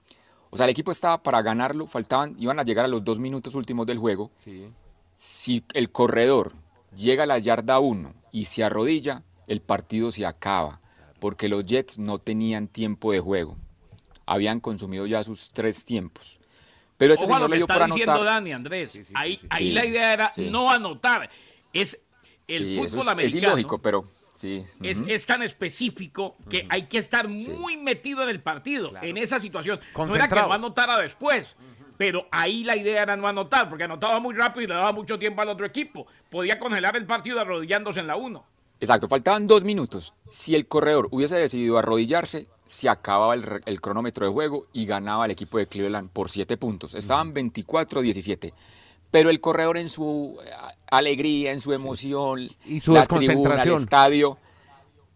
o 0.50 0.58
sea, 0.58 0.66
el 0.66 0.72
equipo 0.72 0.92
estaba 0.92 1.22
para 1.22 1.42
ganarlo, 1.42 1.86
faltaban, 1.86 2.36
iban 2.40 2.60
a 2.60 2.64
llegar 2.64 2.86
a 2.86 2.88
los 2.88 3.04
dos 3.04 3.20
minutos 3.20 3.56
últimos 3.56 3.86
del 3.86 4.00
juego. 4.00 4.32
Sí. 4.44 4.70
Si 5.16 5.64
el 5.74 5.92
corredor 5.92 6.54
llega 6.96 7.24
a 7.24 7.28
la 7.28 7.38
yarda 7.38 7.80
1 7.80 8.14
y 8.32 8.46
se 8.46 8.64
arrodilla, 8.64 9.24
el 9.48 9.62
partido 9.62 10.12
se 10.12 10.26
acaba, 10.26 10.80
porque 11.20 11.50
los 11.50 11.66
Jets 11.66 12.00
no 12.00 12.20
tenían 12.20 12.68
tiempo 12.68 13.12
de 13.12 13.20
juego. 13.20 13.58
Habían 14.26 14.60
consumido 14.60 15.06
ya 15.06 15.24
sus 15.24 15.52
tres 15.52 15.84
tiempos. 15.84 16.40
Pero 17.00 17.16
ese 17.16 17.24
Ojo 17.24 17.34
a 17.36 17.40
lo 17.40 17.46
señor 17.46 17.50
que 17.50 17.52
le 17.52 17.58
dio 17.58 17.66
está 17.66 17.80
por 17.80 17.88
diciendo. 17.88 18.24
Dani, 18.24 18.52
Andrés. 18.54 18.92
ahí 19.16 19.40
ahí 19.50 19.68
Sí, 19.70 19.72
la 19.74 19.86
idea 19.86 20.14
era 20.14 20.32
sí. 20.32 20.50
no 20.52 20.70
anotar. 20.70 21.28
Es 21.74 22.00
el 22.48 22.58
Sí, 22.60 22.76
fútbol 22.76 22.86
eso 22.86 22.98
es, 22.98 23.04
es 23.04 23.08
americano. 23.10 23.48
ilógico, 23.48 23.82
pero 23.82 24.04
sí. 24.36 24.64
es, 24.84 25.02
es 25.08 25.26
tan 25.26 25.42
específico 25.42 26.36
que 26.50 26.68
hay 26.70 26.88
que 26.88 26.98
estar 27.00 27.28
muy 27.28 27.78
metido 27.78 28.22
en 28.24 28.30
el 28.30 28.42
partido, 28.42 28.92
en 29.02 29.18
esa 29.18 29.40
situación. 29.40 29.80
No 29.96 30.14
era 30.14 30.28
que 30.28 30.36
no 30.36 30.52
anotara 30.54 31.00
después, 31.00 31.56
pero 31.98 32.28
ahí 32.32 32.64
la 32.64 32.76
idea 32.76 33.04
era 33.04 33.16
no 33.16 33.28
anotar, 33.28 33.70
porque 33.70 33.86
anotaba 33.86 34.20
muy 34.20 34.36
rápido 34.36 34.64
y 34.64 34.68
le 34.68 34.74
daba 34.74 34.92
mucho 34.92 35.18
tiempo 35.18 35.42
al 35.42 35.50
otro 35.50 35.66
equipo. 35.66 36.06
Podía 36.30 36.60
congelar 36.60 36.96
el 36.98 37.06
partido 37.06 37.40
arrodillándose 37.40 38.00
en 38.02 38.08
la 38.08 38.16
1. 38.18 38.46
Exacto, 38.82 39.08
faltaban 39.08 39.46
dos 39.48 39.64
minutos. 39.64 40.14
Si 40.30 40.56
el 40.56 40.66
corredor 40.68 41.08
hubiese 41.12 41.36
decidido 41.38 41.78
arrodillarse, 41.78 42.48
se 42.70 42.88
acababa 42.88 43.34
el, 43.34 43.82
cronómetro 43.82 44.28
de 44.28 44.32
juego 44.32 44.68
y 44.74 44.86
ganaba 44.86 45.26
el 45.26 45.32
equipo 45.32 45.58
de 45.58 45.66
Cleveland 45.66 46.12
por 46.12 46.30
siete 46.30 46.56
puntos. 46.56 46.94
Estaban 46.94 47.34
24-17. 47.34 48.54
Pero 49.10 49.32
el 49.32 49.42
corredor 49.42 49.80
en 49.80 49.90
su 49.90 50.38
eh, 50.46 50.52
alegría, 50.92 51.52
en 51.52 51.62
su 51.62 51.74
emoción, 51.74 52.48
Y 52.68 52.80
su 52.80 52.94
la 52.94 53.08
tribuna, 53.08 53.64
el 53.64 53.74
estadio, 53.74 54.38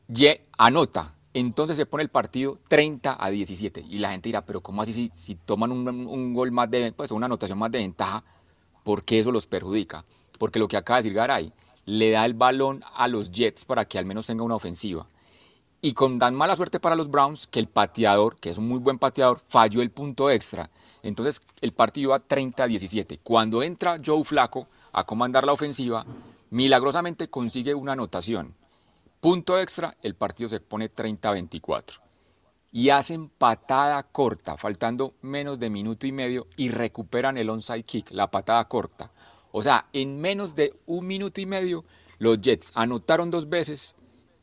ye- 0.08 0.42
anota. 0.58 1.14
Entonces 1.36 1.78
se 1.78 1.86
pone 1.86 2.02
el 2.02 2.10
partido 2.10 2.58
30 2.70 3.24
a 3.24 3.30
17. 3.30 3.82
Y 3.88 4.00
la 4.00 4.10
gente 4.10 4.30
dirá, 4.30 4.44
pero 4.44 4.62
¿cómo 4.62 4.82
así 4.82 4.92
si, 4.92 5.12
si 5.14 5.36
toman 5.36 5.72
un, 5.72 5.88
un 5.88 6.34
gol 6.34 6.52
más 6.52 6.72
de, 6.72 6.92
pues 6.92 7.12
una 7.12 7.28
anotación 7.28 7.60
más 7.60 7.70
de 7.70 7.78
ventaja? 7.78 8.24
¿Por 8.84 9.04
qué 9.04 9.20
eso 9.20 9.32
los 9.32 9.46
perjudica? 9.46 10.06
Porque 10.40 10.58
lo 10.58 10.68
que 10.68 10.78
acaba 10.78 10.98
de 10.98 11.04
decir 11.04 11.14
Garay, 11.16 11.54
le 11.86 12.10
da 12.10 12.26
el 12.26 12.34
balón 12.34 12.84
a 12.96 13.08
los 13.08 13.30
Jets 13.30 13.64
para 13.64 13.86
que 13.86 14.00
al 14.00 14.08
menos 14.08 14.26
tenga 14.26 14.44
una 14.44 14.56
ofensiva. 14.56 15.06
Y 15.86 15.92
con 15.92 16.18
tan 16.18 16.34
mala 16.34 16.56
suerte 16.56 16.80
para 16.80 16.96
los 16.96 17.12
Browns 17.12 17.46
que 17.46 17.60
el 17.60 17.68
pateador, 17.68 18.38
que 18.38 18.50
es 18.50 18.58
un 18.58 18.70
muy 18.70 18.80
buen 18.80 18.98
pateador, 18.98 19.42
falló 19.46 19.82
el 19.82 19.92
punto 19.92 20.30
extra. 20.30 20.70
Entonces 21.02 21.42
el 21.60 21.74
partido 21.74 22.12
iba 22.12 22.20
30 22.20 22.64
a 22.64 22.68
17. 22.68 23.20
Cuando 23.22 23.62
entra 23.62 23.98
Joe 24.04 24.24
Flaco 24.24 24.70
a 24.94 25.04
comandar 25.04 25.46
la 25.46 25.52
ofensiva, 25.52 26.06
milagrosamente 26.52 27.28
consigue 27.28 27.76
una 27.76 27.92
anotación. 27.92 28.56
Punto 29.20 29.60
extra, 29.60 29.98
el 30.02 30.16
partido 30.16 30.48
se 30.48 30.62
pone 30.62 30.88
30 30.88 31.28
a 31.28 31.34
24 31.34 32.02
y 32.72 32.90
hacen 32.90 33.28
patada 33.28 34.02
corta, 34.04 34.56
faltando 34.56 35.16
menos 35.22 35.60
de 35.60 35.70
minuto 35.70 36.08
y 36.08 36.14
medio, 36.14 36.48
y 36.56 36.70
recuperan 36.70 37.38
el 37.38 37.50
onside 37.50 37.84
kick, 37.84 38.10
la 38.12 38.32
patada 38.32 38.66
corta. 38.70 39.12
O 39.52 39.62
sea, 39.62 39.88
en 39.92 40.22
menos 40.22 40.56
de 40.56 40.74
un 40.86 41.06
minuto 41.06 41.42
y 41.42 41.46
medio, 41.46 41.84
los 42.20 42.38
Jets 42.38 42.72
anotaron 42.74 43.30
dos 43.30 43.50
veces 43.50 43.96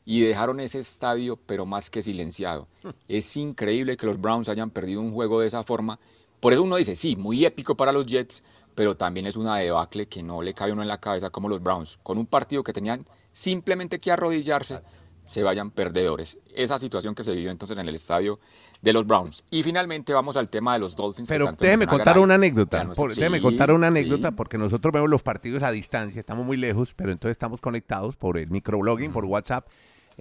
y 0.05 0.21
dejaron 0.21 0.59
ese 0.59 0.79
estadio, 0.79 1.37
pero 1.45 1.65
más 1.65 1.89
que 1.89 2.01
silenciado. 2.01 2.67
Es 3.07 3.37
increíble 3.37 3.97
que 3.97 4.05
los 4.05 4.19
Browns 4.19 4.49
hayan 4.49 4.69
perdido 4.69 5.01
un 5.01 5.13
juego 5.13 5.41
de 5.41 5.47
esa 5.47 5.63
forma. 5.63 5.99
Por 6.39 6.53
eso 6.53 6.63
uno 6.63 6.77
dice, 6.77 6.95
sí, 6.95 7.15
muy 7.15 7.45
épico 7.45 7.75
para 7.75 7.91
los 7.91 8.05
Jets, 8.05 8.43
pero 8.75 8.95
también 8.95 9.27
es 9.27 9.35
una 9.35 9.57
debacle 9.57 10.07
que 10.07 10.23
no 10.23 10.41
le 10.41 10.53
cae 10.53 10.71
a 10.71 10.73
uno 10.73 10.81
en 10.81 10.87
la 10.87 10.99
cabeza 10.99 11.29
como 11.29 11.49
los 11.49 11.61
Browns, 11.61 11.99
con 12.03 12.17
un 12.17 12.25
partido 12.25 12.63
que 12.63 12.73
tenían 12.73 13.05
simplemente 13.31 13.99
que 13.99 14.11
arrodillarse, 14.11 14.81
se 15.23 15.43
vayan 15.43 15.71
perdedores. 15.71 16.37
Esa 16.53 16.77
situación 16.79 17.15
que 17.15 17.23
se 17.23 17.31
vivió 17.31 17.51
entonces 17.51 17.77
en 17.77 17.87
el 17.87 17.95
estadio 17.95 18.39
de 18.81 18.91
los 18.91 19.05
Browns. 19.05 19.43
Y 19.51 19.63
finalmente 19.63 20.13
vamos 20.13 20.35
al 20.35 20.49
tema 20.49 20.73
de 20.73 20.79
los 20.79 20.95
Dolphins. 20.95 21.29
Pero 21.29 21.51
déjeme 21.57 21.87
contar 21.87 22.19
una 22.19 22.35
anécdota. 22.35 22.85
Déjeme 23.15 23.41
contar 23.41 23.71
una 23.71 23.87
sí. 23.91 23.99
anécdota 23.99 24.31
porque 24.31 24.57
nosotros 24.57 24.91
vemos 24.91 25.09
los 25.09 25.21
partidos 25.21 25.63
a 25.63 25.71
distancia, 25.71 26.19
estamos 26.19 26.45
muy 26.45 26.57
lejos, 26.57 26.93
pero 26.95 27.11
entonces 27.11 27.35
estamos 27.35 27.61
conectados 27.61 28.15
por 28.15 28.37
el 28.37 28.49
microblogging, 28.49 29.13
por 29.13 29.25
WhatsApp. 29.25 29.67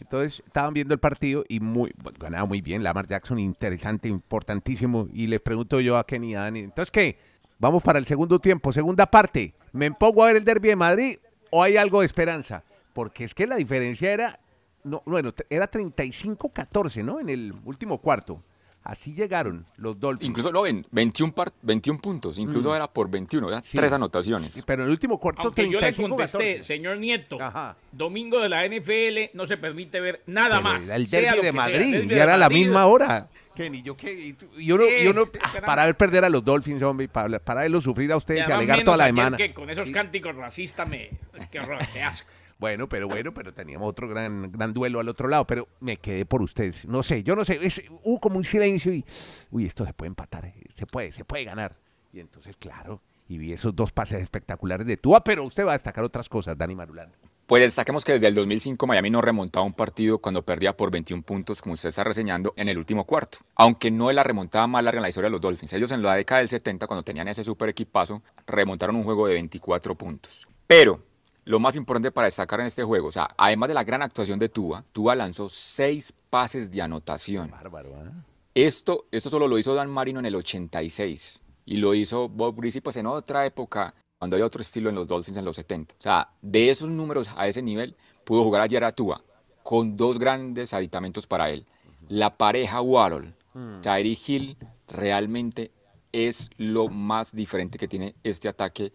Entonces 0.00 0.42
estaban 0.46 0.74
viendo 0.74 0.94
el 0.94 1.00
partido 1.00 1.44
y 1.48 1.60
muy 1.60 1.92
ganaba 2.18 2.46
muy 2.46 2.60
bien. 2.60 2.82
Lamar 2.82 3.06
Jackson, 3.06 3.38
interesante, 3.38 4.08
importantísimo. 4.08 5.08
Y 5.12 5.26
les 5.26 5.40
pregunto 5.40 5.80
yo 5.80 5.96
a 5.96 6.04
Kenny 6.04 6.34
Dani, 6.34 6.60
entonces 6.60 6.90
qué, 6.90 7.18
vamos 7.58 7.82
para 7.82 7.98
el 7.98 8.06
segundo 8.06 8.38
tiempo, 8.38 8.72
segunda 8.72 9.06
parte. 9.06 9.54
¿Me 9.72 9.90
pongo 9.92 10.24
a 10.24 10.28
ver 10.28 10.36
el 10.36 10.44
derby 10.44 10.68
de 10.68 10.76
Madrid 10.76 11.18
o 11.50 11.62
hay 11.62 11.76
algo 11.76 12.00
de 12.00 12.06
esperanza? 12.06 12.64
Porque 12.92 13.24
es 13.24 13.34
que 13.34 13.46
la 13.46 13.56
diferencia 13.56 14.12
era, 14.12 14.40
no, 14.82 15.02
bueno, 15.06 15.32
era 15.48 15.70
35-14, 15.70 17.04
¿no? 17.04 17.20
En 17.20 17.28
el 17.28 17.54
último 17.64 17.98
cuarto. 17.98 18.42
Así 18.82 19.14
llegaron 19.14 19.66
los 19.76 20.00
Dolphins. 20.00 20.26
Incluso 20.30 20.50
no 20.50 20.62
ven, 20.62 20.84
21, 20.90 21.34
par- 21.34 21.52
21 21.62 22.00
puntos, 22.00 22.38
incluso 22.38 22.74
era 22.74 22.90
por 22.90 23.10
21, 23.10 23.46
¿verdad? 23.46 23.60
Mm. 23.62 23.66
Sí. 23.66 23.76
tres 23.76 23.92
anotaciones. 23.92 24.62
Pero 24.66 24.82
en 24.82 24.86
el 24.88 24.92
último 24.92 25.20
cuarto, 25.20 25.42
Aunque 25.44 25.64
yo 25.64 25.72
le 25.72 25.78
35 25.92 26.08
contesté, 26.08 26.38
14. 26.38 26.62
señor 26.62 26.96
Nieto, 26.96 27.40
Ajá. 27.42 27.76
domingo 27.92 28.40
de 28.40 28.48
la 28.48 28.64
NFL 28.64 29.36
no 29.36 29.44
se 29.44 29.58
permite 29.58 30.00
ver 30.00 30.22
nada 30.26 30.60
Pero 30.60 30.62
más. 30.62 30.82
era 30.84 30.96
el 30.96 31.08
sea 31.08 31.20
derby 31.20 31.30
lo 31.36 31.36
de 31.36 31.40
que 31.48 31.52
sea, 31.52 31.52
Madrid 31.52 31.92
derbi 31.94 32.14
y 32.14 32.18
era 32.18 32.36
la 32.38 32.48
misma 32.48 32.86
hora. 32.86 33.28
Kenny, 33.54 33.82
yo 33.82 33.94
qué, 33.96 34.12
y, 34.12 34.32
tú- 34.32 34.46
y 34.56 34.72
uno, 34.72 34.84
y 34.88 35.06
uno, 35.08 35.24
Sí, 35.26 35.38
ah, 35.42 35.52
para 35.66 35.84
ver 35.84 35.94
perder 35.96 36.24
a 36.24 36.30
los 36.30 36.42
Dolphins, 36.42 36.82
hombre, 36.82 37.06
para, 37.08 37.38
para 37.38 37.60
verlos 37.60 37.84
sufrir 37.84 38.10
a 38.12 38.16
ustedes 38.16 38.48
y 38.48 38.50
alegar 38.52 38.82
toda 38.82 38.96
la 38.96 39.06
semana. 39.06 39.36
que 39.36 39.52
con 39.52 39.68
esos 39.68 39.90
cánticos 39.90 40.34
racistas 40.36 40.88
me... 40.88 41.10
Qué 41.50 41.60
horror, 41.60 41.78
qué 41.92 42.00
asco. 42.02 42.26
Bueno, 42.60 42.90
pero 42.90 43.08
bueno, 43.08 43.32
pero 43.32 43.54
teníamos 43.54 43.88
otro 43.88 44.06
gran, 44.06 44.52
gran 44.52 44.74
duelo 44.74 45.00
al 45.00 45.08
otro 45.08 45.28
lado, 45.28 45.46
pero 45.46 45.66
me 45.80 45.96
quedé 45.96 46.26
por 46.26 46.42
ustedes. 46.42 46.84
No 46.84 47.02
sé, 47.02 47.22
yo 47.22 47.34
no 47.34 47.42
sé, 47.42 47.58
es, 47.62 47.82
hubo 48.04 48.20
como 48.20 48.36
un 48.36 48.44
silencio 48.44 48.92
y, 48.92 49.02
uy, 49.50 49.64
esto 49.64 49.86
se 49.86 49.94
puede 49.94 50.08
empatar, 50.08 50.44
eh, 50.44 50.54
se 50.74 50.84
puede, 50.84 51.10
se 51.10 51.24
puede 51.24 51.44
ganar. 51.44 51.74
Y 52.12 52.20
entonces, 52.20 52.54
claro, 52.58 53.00
y 53.28 53.38
vi 53.38 53.54
esos 53.54 53.74
dos 53.74 53.92
pases 53.92 54.22
espectaculares 54.22 54.86
de 54.86 54.98
Tua, 54.98 55.24
pero 55.24 55.42
usted 55.44 55.64
va 55.64 55.70
a 55.70 55.78
destacar 55.78 56.04
otras 56.04 56.28
cosas, 56.28 56.58
Dani 56.58 56.74
Marulanda. 56.74 57.16
Pues 57.46 57.62
destaquemos 57.62 58.04
que 58.04 58.12
desde 58.12 58.26
el 58.26 58.34
2005 58.34 58.86
Miami 58.86 59.08
no 59.08 59.22
remontaba 59.22 59.64
un 59.64 59.72
partido 59.72 60.18
cuando 60.18 60.42
perdía 60.42 60.76
por 60.76 60.90
21 60.90 61.22
puntos, 61.22 61.62
como 61.62 61.72
usted 61.72 61.88
está 61.88 62.04
reseñando, 62.04 62.52
en 62.56 62.68
el 62.68 62.76
último 62.76 63.04
cuarto. 63.04 63.38
Aunque 63.56 63.90
no 63.90 64.10
es 64.10 64.14
la 64.14 64.22
remontada 64.22 64.66
más 64.66 64.84
larga 64.84 64.98
en 64.98 65.02
la 65.02 65.08
historia 65.08 65.28
de 65.28 65.32
los 65.32 65.40
Dolphins. 65.40 65.72
Ellos 65.72 65.90
en 65.92 66.02
la 66.02 66.14
década 66.14 66.40
del 66.40 66.48
70, 66.48 66.86
cuando 66.86 67.02
tenían 67.02 67.26
ese 67.26 67.42
super 67.42 67.70
equipazo, 67.70 68.22
remontaron 68.46 68.96
un 68.96 69.04
juego 69.04 69.26
de 69.26 69.32
24 69.32 69.94
puntos. 69.94 70.46
Pero 70.66 71.00
lo 71.44 71.58
más 71.58 71.76
importante 71.76 72.12
para 72.12 72.26
destacar 72.26 72.60
en 72.60 72.66
este 72.66 72.84
juego, 72.84 73.08
o 73.08 73.10
sea, 73.10 73.28
además 73.36 73.68
de 73.68 73.74
la 73.74 73.84
gran 73.84 74.02
actuación 74.02 74.38
de 74.38 74.48
Tua, 74.48 74.84
Tua 74.92 75.14
lanzó 75.14 75.48
seis 75.48 76.12
pases 76.30 76.70
de 76.70 76.82
anotación. 76.82 77.50
Bárbaro, 77.50 77.90
¿eh? 77.90 78.10
Esto, 78.54 79.06
esto 79.10 79.30
solo 79.30 79.46
lo 79.46 79.58
hizo 79.58 79.74
Dan 79.74 79.90
Marino 79.90 80.18
en 80.18 80.26
el 80.26 80.34
86 80.34 81.42
y 81.66 81.76
lo 81.76 81.94
hizo 81.94 82.28
Bob 82.28 82.56
Greasy 82.60 82.80
pues 82.80 82.96
en 82.96 83.06
otra 83.06 83.46
época 83.46 83.94
cuando 84.18 84.36
hay 84.36 84.42
otro 84.42 84.60
estilo 84.60 84.90
en 84.90 84.96
los 84.96 85.06
Dolphins 85.06 85.38
en 85.38 85.44
los 85.44 85.56
70. 85.56 85.94
O 85.98 86.02
sea, 86.02 86.28
de 86.42 86.68
esos 86.68 86.90
números 86.90 87.30
a 87.36 87.46
ese 87.48 87.62
nivel, 87.62 87.96
pudo 88.24 88.44
jugar 88.44 88.60
ayer 88.62 88.84
a 88.84 88.92
Tua 88.92 89.22
con 89.62 89.96
dos 89.96 90.18
grandes 90.18 90.74
aditamentos 90.74 91.26
para 91.26 91.48
él. 91.50 91.64
La 92.08 92.36
pareja 92.36 92.82
Waddle, 92.82 93.34
mm. 93.54 93.80
Tyree 93.80 94.18
Hill, 94.26 94.56
realmente 94.88 95.70
es 96.12 96.50
lo 96.56 96.88
más 96.88 97.32
diferente 97.32 97.78
que 97.78 97.88
tiene 97.88 98.14
este 98.24 98.48
ataque 98.48 98.92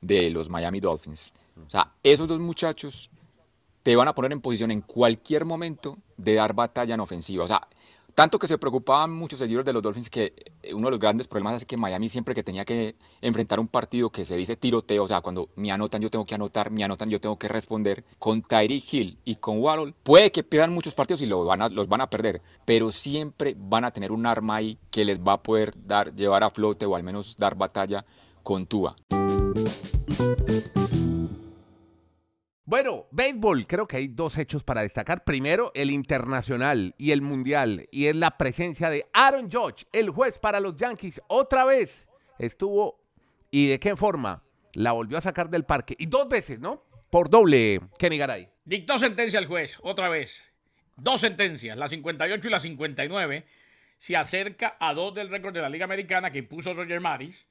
de 0.00 0.30
los 0.30 0.50
Miami 0.50 0.80
Dolphins. 0.80 1.32
O 1.64 1.70
sea, 1.70 1.92
esos 2.02 2.28
dos 2.28 2.40
muchachos 2.40 3.10
te 3.82 3.94
van 3.96 4.08
a 4.08 4.14
poner 4.14 4.32
en 4.32 4.40
posición 4.40 4.70
en 4.70 4.80
cualquier 4.80 5.44
momento 5.44 5.98
de 6.16 6.34
dar 6.34 6.54
batalla 6.54 6.94
en 6.94 7.00
ofensiva. 7.00 7.44
O 7.44 7.48
sea, 7.48 7.68
tanto 8.16 8.38
que 8.38 8.48
se 8.48 8.56
preocupaban 8.56 9.12
muchos 9.12 9.38
seguidores 9.38 9.66
de 9.66 9.74
los 9.74 9.82
Dolphins 9.82 10.08
que 10.08 10.32
eh, 10.62 10.72
uno 10.72 10.86
de 10.86 10.92
los 10.92 10.98
grandes 10.98 11.28
problemas 11.28 11.56
es 11.56 11.66
que 11.66 11.76
Miami 11.76 12.08
siempre 12.08 12.34
que 12.34 12.42
tenía 12.42 12.64
que 12.64 12.96
enfrentar 13.20 13.60
un 13.60 13.68
partido 13.68 14.08
que 14.08 14.24
se 14.24 14.36
dice 14.36 14.56
tiroteo, 14.56 15.04
o 15.04 15.06
sea, 15.06 15.20
cuando 15.20 15.50
me 15.54 15.70
anotan 15.70 16.00
yo 16.00 16.08
tengo 16.08 16.24
que 16.24 16.34
anotar, 16.34 16.70
me 16.70 16.82
anotan 16.82 17.10
yo 17.10 17.20
tengo 17.20 17.38
que 17.38 17.46
responder, 17.46 18.04
con 18.18 18.40
Tyree 18.40 18.82
Hill 18.90 19.18
y 19.26 19.36
con 19.36 19.60
Waddle, 19.60 19.94
puede 20.02 20.32
que 20.32 20.42
pierdan 20.42 20.72
muchos 20.72 20.94
partidos 20.94 21.20
y 21.20 21.30
van 21.30 21.60
a, 21.60 21.68
los 21.68 21.88
van 21.88 22.00
a 22.00 22.08
perder, 22.08 22.40
pero 22.64 22.90
siempre 22.90 23.54
van 23.56 23.84
a 23.84 23.90
tener 23.90 24.10
un 24.10 24.24
arma 24.24 24.56
ahí 24.56 24.78
que 24.90 25.04
les 25.04 25.20
va 25.20 25.34
a 25.34 25.42
poder 25.42 25.74
dar, 25.86 26.14
llevar 26.14 26.42
a 26.42 26.48
flote 26.48 26.86
o 26.86 26.96
al 26.96 27.02
menos 27.02 27.36
dar 27.36 27.54
batalla 27.54 28.06
con 28.42 28.64
Tua. 28.66 28.96
Bueno, 32.68 33.06
béisbol, 33.12 33.64
creo 33.68 33.86
que 33.86 33.96
hay 33.96 34.08
dos 34.08 34.36
hechos 34.38 34.64
para 34.64 34.82
destacar. 34.82 35.22
Primero, 35.22 35.70
el 35.76 35.88
internacional 35.88 36.96
y 36.98 37.12
el 37.12 37.22
mundial, 37.22 37.86
y 37.92 38.06
es 38.06 38.16
la 38.16 38.36
presencia 38.36 38.90
de 38.90 39.06
Aaron 39.12 39.48
Judge, 39.48 39.86
el 39.92 40.10
juez 40.10 40.40
para 40.40 40.58
los 40.58 40.76
Yankees. 40.76 41.22
Otra 41.28 41.64
vez 41.64 42.08
estuvo, 42.40 43.00
¿y 43.52 43.68
de 43.68 43.78
qué 43.78 43.94
forma? 43.94 44.42
La 44.72 44.90
volvió 44.90 45.16
a 45.16 45.20
sacar 45.20 45.48
del 45.48 45.64
parque. 45.64 45.94
Y 45.96 46.06
dos 46.06 46.28
veces, 46.28 46.58
¿no? 46.58 46.82
Por 47.08 47.30
doble, 47.30 47.80
Kenny 48.00 48.18
Garay. 48.18 48.48
Dictó 48.64 48.98
sentencia 48.98 49.38
el 49.38 49.46
juez, 49.46 49.78
otra 49.82 50.08
vez. 50.08 50.42
Dos 50.96 51.20
sentencias, 51.20 51.78
la 51.78 51.88
58 51.88 52.48
y 52.48 52.50
la 52.50 52.58
59. 52.58 53.46
Se 53.96 54.16
acerca 54.16 54.76
a 54.80 54.92
dos 54.92 55.14
del 55.14 55.30
récord 55.30 55.54
de 55.54 55.60
la 55.60 55.68
Liga 55.68 55.84
Americana 55.84 56.32
que 56.32 56.40
impuso 56.40 56.74
Roger 56.74 57.00
Maris. 57.00 57.46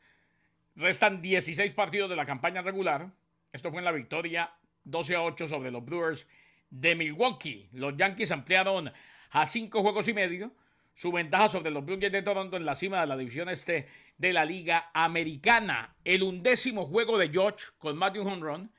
Restan 0.76 1.22
16 1.22 1.74
partidos 1.74 2.10
de 2.10 2.18
la 2.18 2.26
campaña 2.26 2.62
regular. 2.62 3.14
Esto 3.54 3.72
fue 3.72 3.80
en 3.80 3.86
la 3.86 3.94
victoria 3.94 4.52
12 4.86 5.16
a 5.16 5.24
8 5.24 5.48
sobre 5.48 5.72
los 5.72 5.84
Brewers 5.84 6.28
de 6.70 6.96
Milwaukee. 6.96 7.70
Los 7.74 7.96
Yankees 7.98 8.32
ampliaron 8.32 8.92
a 9.32 9.46
5 9.46 9.82
juegos 9.82 10.08
y 10.08 10.14
medio 10.14 10.52
su 10.96 11.12
ventaja 11.12 11.50
sobre 11.50 11.72
los 11.72 11.86
Blue 11.86 11.98
Jays 12.00 12.12
de 12.12 12.22
Toronto 12.22 12.56
en 12.56 12.66
la 12.66 12.76
cima 12.76 13.02
de 13.02 13.08
la 13.08 13.18
división 13.18 13.50
este 13.50 13.88
de 14.18 14.34
la 14.34 14.46
Liga 14.46 14.92
Americana. 14.94 15.96
El 16.06 16.24
undécimo 16.24 16.86
juego 16.86 17.18
de 17.18 17.30
George 17.30 17.66
con 17.78 18.02
home 18.02 18.40
run 18.40 18.72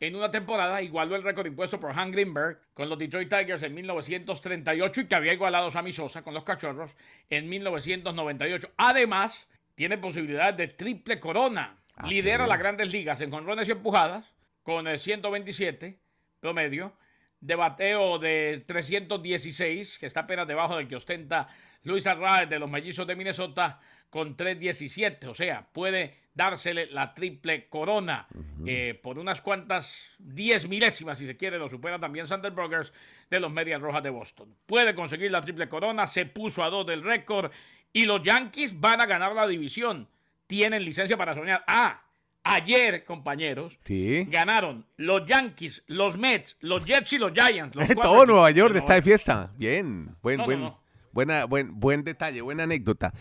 en 0.00 0.16
una 0.16 0.32
temporada 0.32 0.82
igualó 0.82 1.14
el 1.14 1.22
récord 1.22 1.46
impuesto 1.46 1.78
por 1.78 1.96
Han 1.96 2.10
Greenberg 2.10 2.58
con 2.74 2.88
los 2.88 2.98
Detroit 2.98 3.28
Tigers 3.28 3.62
en 3.62 3.72
1938 3.72 5.00
y 5.00 5.06
que 5.06 5.14
había 5.14 5.32
igualado 5.32 5.68
a 5.68 5.70
Sammy 5.70 5.92
Sosa 5.92 6.22
con 6.22 6.34
los 6.34 6.42
Cachorros 6.42 6.96
en 7.30 7.48
1998. 7.48 8.72
Además, 8.78 9.46
tiene 9.76 9.98
posibilidad 9.98 10.52
de 10.52 10.66
triple 10.66 11.20
corona. 11.20 11.78
Ah, 11.94 12.08
Lidera 12.08 12.48
las 12.48 12.58
grandes 12.58 12.92
ligas 12.92 13.20
en 13.20 13.30
jonrones 13.30 13.68
y 13.68 13.72
empujadas 13.72 14.31
con 14.62 14.86
el 14.86 14.98
127 14.98 15.98
promedio, 16.40 16.92
de 17.40 17.54
bateo 17.56 18.18
de 18.18 18.62
316, 18.66 19.98
que 19.98 20.06
está 20.06 20.20
apenas 20.20 20.46
debajo 20.46 20.76
del 20.76 20.88
que 20.88 20.96
ostenta 20.96 21.48
Luis 21.82 22.06
Arraez 22.06 22.48
de 22.48 22.58
los 22.58 22.70
Mellizos 22.70 23.06
de 23.06 23.16
Minnesota 23.16 23.80
con 24.10 24.36
317. 24.36 25.26
O 25.26 25.34
sea, 25.34 25.66
puede 25.72 26.22
dársele 26.34 26.86
la 26.86 27.12
triple 27.12 27.68
corona 27.68 28.26
eh, 28.66 28.98
por 29.02 29.18
unas 29.18 29.40
cuantas 29.40 30.10
10 30.18 30.68
milésimas, 30.68 31.18
si 31.18 31.26
se 31.26 31.36
quiere, 31.36 31.58
lo 31.58 31.68
supera 31.68 31.98
también 31.98 32.26
Sander 32.26 32.52
Brokers 32.52 32.92
de 33.28 33.40
los 33.40 33.52
Medias 33.52 33.80
Rojas 33.80 34.02
de 34.02 34.10
Boston. 34.10 34.54
Puede 34.66 34.94
conseguir 34.94 35.30
la 35.30 35.42
triple 35.42 35.68
corona, 35.68 36.06
se 36.06 36.26
puso 36.26 36.62
a 36.62 36.70
dos 36.70 36.86
del 36.86 37.02
récord 37.02 37.50
y 37.92 38.04
los 38.04 38.22
Yankees 38.22 38.80
van 38.80 39.00
a 39.00 39.06
ganar 39.06 39.34
la 39.34 39.46
división. 39.46 40.08
Tienen 40.46 40.84
licencia 40.84 41.16
para 41.16 41.34
soñar. 41.34 41.64
Ah, 41.66 42.02
Ayer, 42.44 43.04
compañeros, 43.04 43.78
ganaron 44.26 44.84
los 44.96 45.26
Yankees, 45.26 45.84
los 45.86 46.18
Mets, 46.18 46.56
los 46.60 46.84
Jets 46.84 47.12
y 47.12 47.18
los 47.18 47.32
Giants. 47.32 47.76
Todo 48.02 48.26
Nueva 48.26 48.50
York 48.50 48.74
está 48.74 48.94
de 48.94 49.02
fiesta. 49.02 49.52
Bien, 49.56 50.16
buen, 50.22 50.44
buen, 50.44 50.72
Buena, 51.12 51.44
buen, 51.44 51.78
buen 51.78 52.04
detalle, 52.04 52.40
buena 52.40 52.64
anécdota. 52.64 53.12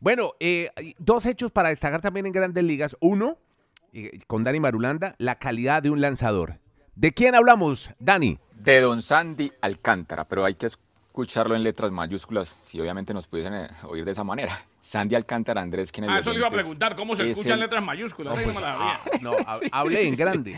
Bueno, 0.00 0.32
eh, 0.40 0.70
dos 0.98 1.24
hechos 1.26 1.52
para 1.52 1.70
destacar 1.70 2.00
también 2.00 2.26
en 2.26 2.32
grandes 2.32 2.64
ligas. 2.64 2.96
Uno, 3.00 3.38
eh, 3.92 4.18
con 4.26 4.42
Dani 4.42 4.60
Marulanda, 4.60 5.14
la 5.18 5.36
calidad 5.36 5.82
de 5.82 5.90
un 5.90 6.00
lanzador. 6.00 6.58
¿De 6.96 7.12
quién 7.12 7.34
hablamos, 7.34 7.90
Dani? 7.98 8.38
De 8.54 8.80
Don 8.80 9.00
Sandy 9.00 9.52
Alcántara, 9.60 10.26
pero 10.26 10.44
hay 10.44 10.54
que 10.54 10.66
escucharlo 11.16 11.56
en 11.56 11.62
letras 11.62 11.90
mayúsculas, 11.90 12.46
si 12.46 12.78
obviamente 12.78 13.14
nos 13.14 13.26
pudiesen 13.26 13.54
eh, 13.54 13.68
oír 13.84 14.04
de 14.04 14.12
esa 14.12 14.22
manera. 14.22 14.66
Sandy 14.78 15.14
Alcántara 15.14 15.62
Andrés 15.62 15.90
Kennedy. 15.90 16.12
Ah, 16.12 16.18
eso 16.18 16.30
le 16.30 16.40
iba 16.40 16.46
a 16.46 16.50
preguntar, 16.50 16.94
¿cómo 16.94 17.16
se 17.16 17.30
escuchan 17.30 17.58
letras 17.58 17.82
mayúsculas? 17.82 18.36
No, 19.22 19.34
hablé 19.72 20.08
en 20.08 20.14
grande. 20.14 20.54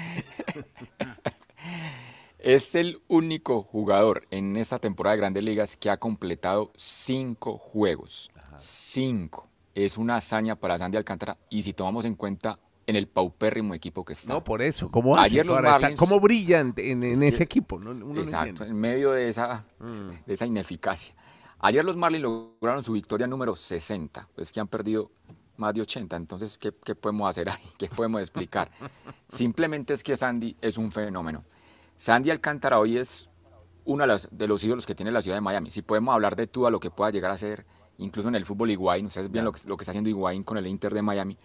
es 2.40 2.74
el 2.74 3.00
único 3.06 3.62
jugador 3.62 4.26
en 4.32 4.56
esta 4.56 4.80
temporada 4.80 5.14
de 5.14 5.20
Grandes 5.20 5.44
Ligas 5.44 5.76
que 5.76 5.90
ha 5.90 5.96
completado 5.96 6.72
cinco 6.74 7.56
juegos. 7.56 8.32
Cinco. 8.56 9.48
Es 9.76 9.96
una 9.96 10.16
hazaña 10.16 10.56
para 10.56 10.76
Sandy 10.76 10.96
Alcántara 10.96 11.38
y 11.50 11.62
si 11.62 11.72
tomamos 11.72 12.04
en 12.04 12.16
cuenta 12.16 12.58
en 12.88 12.96
el 12.96 13.06
paupérrimo 13.06 13.74
equipo 13.74 14.02
que 14.02 14.14
está. 14.14 14.32
No, 14.32 14.42
por 14.42 14.62
eso. 14.62 14.90
¿Cómo 14.90 15.14
Ayer 15.18 15.44
los 15.44 15.60
Marlins, 15.60 16.00
¿Cómo 16.00 16.18
brillan 16.20 16.72
en, 16.78 17.02
ese 17.02 17.42
equipo? 17.42 17.78
exacto, 18.16 18.64
en 18.64 18.74
medio 18.74 19.12
de 19.12 19.28
esa, 19.28 19.66
mm. 19.78 20.24
de 20.26 20.32
esa 20.32 20.46
ineficacia. 20.46 21.14
Ayer 21.58 21.84
los 21.84 21.96
Marlins 21.96 22.22
lograron 22.22 22.82
su 22.82 22.94
victoria 22.94 23.26
número 23.26 23.54
60, 23.54 24.28
pues 24.34 24.52
que 24.52 24.60
han 24.60 24.68
perdido 24.68 25.10
más 25.58 25.74
de 25.74 25.82
80. 25.82 26.16
Entonces, 26.16 26.56
¿qué, 26.56 26.72
qué 26.82 26.94
podemos 26.94 27.28
hacer 27.28 27.50
ahí? 27.50 27.62
¿Qué 27.78 27.88
podemos 27.88 28.22
explicar? 28.22 28.70
Simplemente 29.28 29.92
es 29.92 30.02
que 30.02 30.16
Sandy 30.16 30.56
es 30.62 30.78
un 30.78 30.90
fenómeno. 30.90 31.44
Sandy 31.96 32.30
Alcántara 32.30 32.78
hoy 32.78 32.96
es 32.96 33.28
uno 33.84 34.06
de 34.30 34.46
los, 34.46 34.64
ídolos 34.64 34.86
que 34.86 34.94
tiene 34.94 35.10
la 35.10 35.20
ciudad 35.20 35.36
de 35.36 35.42
Miami. 35.42 35.70
Si 35.70 35.82
podemos 35.82 36.14
hablar 36.14 36.36
de 36.36 36.46
tú 36.46 36.66
a 36.66 36.70
lo 36.70 36.80
que 36.80 36.90
pueda 36.90 37.10
llegar 37.10 37.30
a 37.30 37.36
ser 37.36 37.66
incluso 37.98 38.28
en 38.28 38.34
el 38.34 38.44
fútbol 38.44 38.70
Higuaín, 38.70 39.06
ustedes 39.06 39.30
ven 39.30 39.44
lo 39.44 39.52
que, 39.52 39.60
lo 39.66 39.76
que 39.76 39.82
está 39.82 39.90
haciendo 39.92 40.08
Higuaín 40.10 40.42
con 40.42 40.56
el 40.56 40.66
Inter 40.66 40.94
de 40.94 41.02
Miami, 41.02 41.36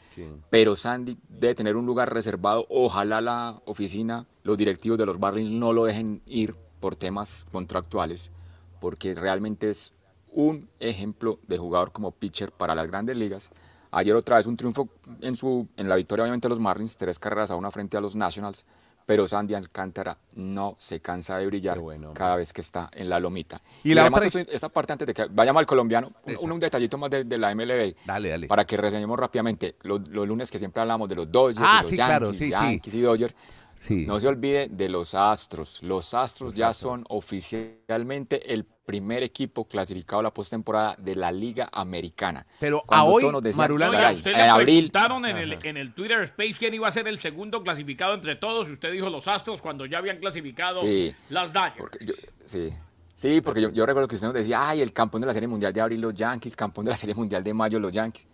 pero 0.49 0.75
Sandy 0.75 1.17
debe 1.27 1.55
tener 1.55 1.75
un 1.75 1.85
lugar 1.85 2.13
reservado, 2.13 2.65
ojalá 2.69 3.21
la 3.21 3.61
oficina, 3.65 4.25
los 4.43 4.57
directivos 4.57 4.97
de 4.97 5.05
los 5.05 5.19
Marlins 5.19 5.51
no 5.51 5.73
lo 5.73 5.85
dejen 5.85 6.21
ir 6.27 6.55
por 6.79 6.95
temas 6.95 7.45
contractuales, 7.51 8.31
porque 8.79 9.13
realmente 9.13 9.69
es 9.69 9.93
un 10.31 10.69
ejemplo 10.79 11.39
de 11.47 11.57
jugador 11.57 11.91
como 11.91 12.11
pitcher 12.11 12.51
para 12.51 12.75
las 12.75 12.87
grandes 12.87 13.15
ligas. 13.15 13.51
Ayer 13.91 14.15
otra 14.15 14.37
vez 14.37 14.47
un 14.47 14.57
triunfo 14.57 14.89
en, 15.21 15.35
su, 15.35 15.67
en 15.77 15.87
la 15.87 15.95
victoria 15.95 16.23
obviamente 16.23 16.47
de 16.47 16.49
los 16.49 16.59
Marlins, 16.59 16.97
tres 16.97 17.19
carreras 17.19 17.51
a 17.51 17.55
una 17.55 17.71
frente 17.71 17.95
a 17.95 18.01
los 18.01 18.15
Nationals, 18.15 18.65
pero 19.05 19.27
Sandy 19.27 19.53
Alcántara 19.53 20.17
no 20.35 20.75
se 20.77 20.99
cansa 20.99 21.37
de 21.37 21.45
brillar 21.45 21.79
cada 22.13 22.35
vez 22.35 22.53
que 22.53 22.61
está 22.61 22.89
en 22.93 23.09
la 23.09 23.19
lomita. 23.19 23.61
Y, 23.83 23.93
la 23.93 24.01
además, 24.01 24.35
esta 24.35 24.69
parte 24.69 24.93
antes 24.93 25.07
de 25.07 25.13
que 25.13 25.25
vayamos 25.29 25.59
al 25.59 25.65
colombiano, 25.65 26.11
un, 26.39 26.59
detallito 26.59 26.97
más 26.97 27.09
de, 27.09 27.37
la 27.37 27.53
MLB. 27.53 27.95
Dale, 28.05 28.29
dale. 28.29 28.47
Para 28.47 28.65
que 28.65 28.77
reseñemos 28.77 29.19
rápidamente 29.19 29.75
los, 29.83 30.07
lunes 30.07 30.49
que 30.49 30.59
siempre 30.59 30.81
hablamos 30.81 31.09
de 31.09 31.15
los 31.15 31.31
Dodgers, 31.31 31.59
ah, 31.61 31.83
los 31.83 31.91
Yankees, 31.91 32.49
Yankees 32.49 32.93
y 32.95 33.01
Dodgers. 33.01 33.35
No 33.89 34.19
se 34.19 34.27
olvide 34.27 34.69
de 34.69 34.89
los 34.89 35.13
Astros. 35.13 35.81
Los 35.81 36.13
Astros 36.13 36.53
ya 36.53 36.71
son 36.71 37.03
oficialmente 37.09 38.53
el 38.53 38.65
primer 38.85 39.23
equipo 39.23 39.65
clasificado 39.65 40.19
a 40.19 40.23
la 40.23 40.33
postemporada 40.33 40.95
de 40.97 41.15
la 41.15 41.31
Liga 41.31 41.69
Americana. 41.71 42.45
Pero 42.59 42.79
a 42.79 42.85
Cuando 42.85 43.05
hoy, 43.13 43.21
todos 43.21 43.33
nos 43.33 43.41
decían, 43.41 43.61
Marulanda- 43.63 43.89
Oiga, 43.91 44.01
"Caray, 44.01 44.15
usted 44.17 44.31
en 44.31 44.37
le 44.37 44.43
abril, 44.43 44.91
preguntaron 44.91 45.25
en 45.25 45.37
el, 45.37 45.65
en 45.65 45.77
el 45.77 45.93
Twitter 45.93 46.21
Space 46.23 46.53
quién 46.59 46.73
iba 46.73 46.87
a 46.87 46.91
ser 46.91 47.07
el 47.07 47.19
segundo 47.19 47.61
clasificado 47.63 48.13
entre 48.13 48.35
todos 48.35 48.67
y 48.67 48.73
usted 48.73 48.91
dijo 48.91 49.09
los 49.09 49.27
Astros 49.27 49.61
cuando 49.61 49.85
ya 49.85 49.99
habían 49.99 50.17
clasificado 50.17 50.81
Sí. 50.81 51.15
las 51.29 51.53
Dodgers. 51.53 51.97
Sí. 52.45 52.69
Sí, 53.15 53.41
porque 53.41 53.61
yo, 53.61 53.69
yo 53.69 53.85
recuerdo 53.85 54.07
que 54.07 54.15
usted 54.15 54.27
nos 54.27 54.33
decía, 54.33 54.67
ay, 54.67 54.81
el 54.81 54.91
campeón 54.91 55.21
de 55.21 55.27
la 55.27 55.33
Serie 55.33 55.47
Mundial 55.47 55.71
de 55.71 55.79
abril 55.81 56.01
los 56.01 56.13
Yankees, 56.15 56.55
campeón 56.55 56.85
de 56.85 56.91
la 56.91 56.97
Serie 56.97 57.13
Mundial 57.15 57.43
de 57.43 57.53
mayo 57.53 57.79
los 57.79 57.91
Yankees. 57.93 58.27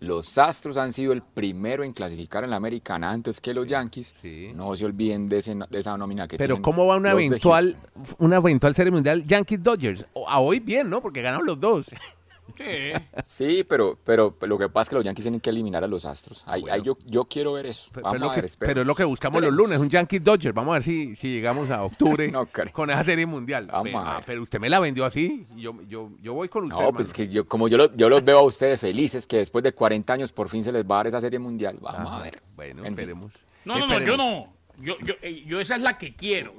Los 0.00 0.38
Astros 0.38 0.76
han 0.78 0.92
sido 0.92 1.12
el 1.12 1.22
primero 1.22 1.84
en 1.84 1.92
clasificar 1.92 2.42
en 2.44 2.50
la 2.50 2.56
Americana 2.56 3.10
antes 3.10 3.40
que 3.40 3.52
los 3.54 3.66
Yankees. 3.66 4.14
Sí. 4.22 4.50
No 4.54 4.74
se 4.74 4.84
olviden 4.86 5.26
de, 5.26 5.38
ese- 5.38 5.54
de 5.54 5.78
esa 5.78 5.96
nómina 5.96 6.26
que 6.26 6.36
Pero 6.38 6.54
tienen 6.54 6.62
¿cómo 6.62 6.86
va 6.86 6.96
una 6.96 7.12
eventual, 7.12 7.76
una 8.18 8.36
eventual 8.36 8.74
serie 8.74 8.90
mundial 8.90 9.24
Yankees 9.26 9.62
Dodgers? 9.62 10.06
O- 10.14 10.28
A 10.28 10.40
hoy 10.40 10.58
bien, 10.60 10.88
¿no? 10.88 11.00
Porque 11.02 11.20
ganaron 11.22 11.46
los 11.46 11.60
dos. 11.60 11.86
Sí. 12.56 12.92
Sí, 13.24 13.64
pero, 13.64 13.98
pero 14.04 14.36
lo 14.40 14.58
que 14.58 14.68
pasa 14.68 14.82
es 14.82 14.88
que 14.90 14.94
los 14.96 15.04
Yankees 15.04 15.24
tienen 15.24 15.40
que 15.40 15.50
eliminar 15.50 15.84
a 15.84 15.86
los 15.86 16.04
Astros. 16.04 16.42
Ahí, 16.46 16.64
ahí 16.70 16.82
yo, 16.82 16.96
yo 17.06 17.24
quiero 17.24 17.52
ver 17.54 17.66
eso. 17.66 17.90
Pero, 17.92 18.04
Vamos 18.04 18.14
pero 18.14 18.16
es 18.16 18.20
lo 18.26 18.30
a 18.30 18.34
que, 18.34 18.40
ver, 18.40 18.44
espera. 18.44 18.68
pero 18.70 18.80
es 18.82 18.86
lo 18.86 18.94
que 18.94 19.04
buscamos 19.04 19.40
los 19.42 19.52
lunes, 19.52 19.78
un 19.78 19.88
Yankees 19.88 20.22
Dodgers. 20.24 20.54
Vamos 20.54 20.72
a 20.72 20.74
ver 20.74 20.82
si, 20.82 21.16
si 21.16 21.28
llegamos 21.32 21.70
a 21.70 21.82
octubre 21.84 22.28
No 22.32 22.48
con 22.72 22.90
esa 22.90 23.04
serie 23.04 23.26
mundial. 23.26 23.66
Vamos 23.66 23.84
Pero- 23.84 23.98
a 23.98 24.10
ah, 24.12 24.16
ver. 24.16 24.24
pero 24.26 24.42
usted 24.42 24.60
me 24.60 24.68
la 24.68 24.80
vendió 24.80 25.04
así. 25.04 25.46
Yo, 25.56 25.74
yo, 25.88 26.10
yo 26.20 26.34
voy 26.34 26.48
con 26.48 26.64
usted. 26.64 26.80
No, 26.80 26.92
pues 26.92 27.12
que 27.12 27.26
yo, 27.28 27.46
como 27.46 27.68
yo, 27.68 27.76
lo- 27.78 27.94
yo 27.96 28.08
los 28.08 28.24
veo 28.24 28.38
a 28.38 28.42
ustedes 28.42 28.80
felices, 28.80 29.26
que 29.26 29.38
después 29.38 29.62
de 29.64 29.72
40 29.72 30.12
años 30.12 30.32
por 30.32 30.48
fin 30.48 30.62
se 30.64 30.72
les 30.72 30.84
va 30.84 30.96
a 30.96 30.98
dar 30.98 31.06
esa 31.08 31.20
serie 31.20 31.38
mundial. 31.38 31.78
Vamos 31.80 32.00
Ajá. 32.10 32.16
a 32.18 32.22
ver. 32.22 32.40
Bueno, 32.56 32.80
En 32.80 32.84
fin. 32.84 32.92
esperemos. 32.94 33.34
No, 33.64 33.78
no, 33.78 33.86
no, 33.86 34.00
yo 34.00 34.16
no. 34.16 34.52
Yo, 34.78 34.94
yo, 35.04 35.12
eh, 35.20 35.44
yo 35.46 35.60
esa 35.60 35.76
es 35.76 35.82
la 35.82 35.98
que 35.98 36.14
quiero. 36.16 36.54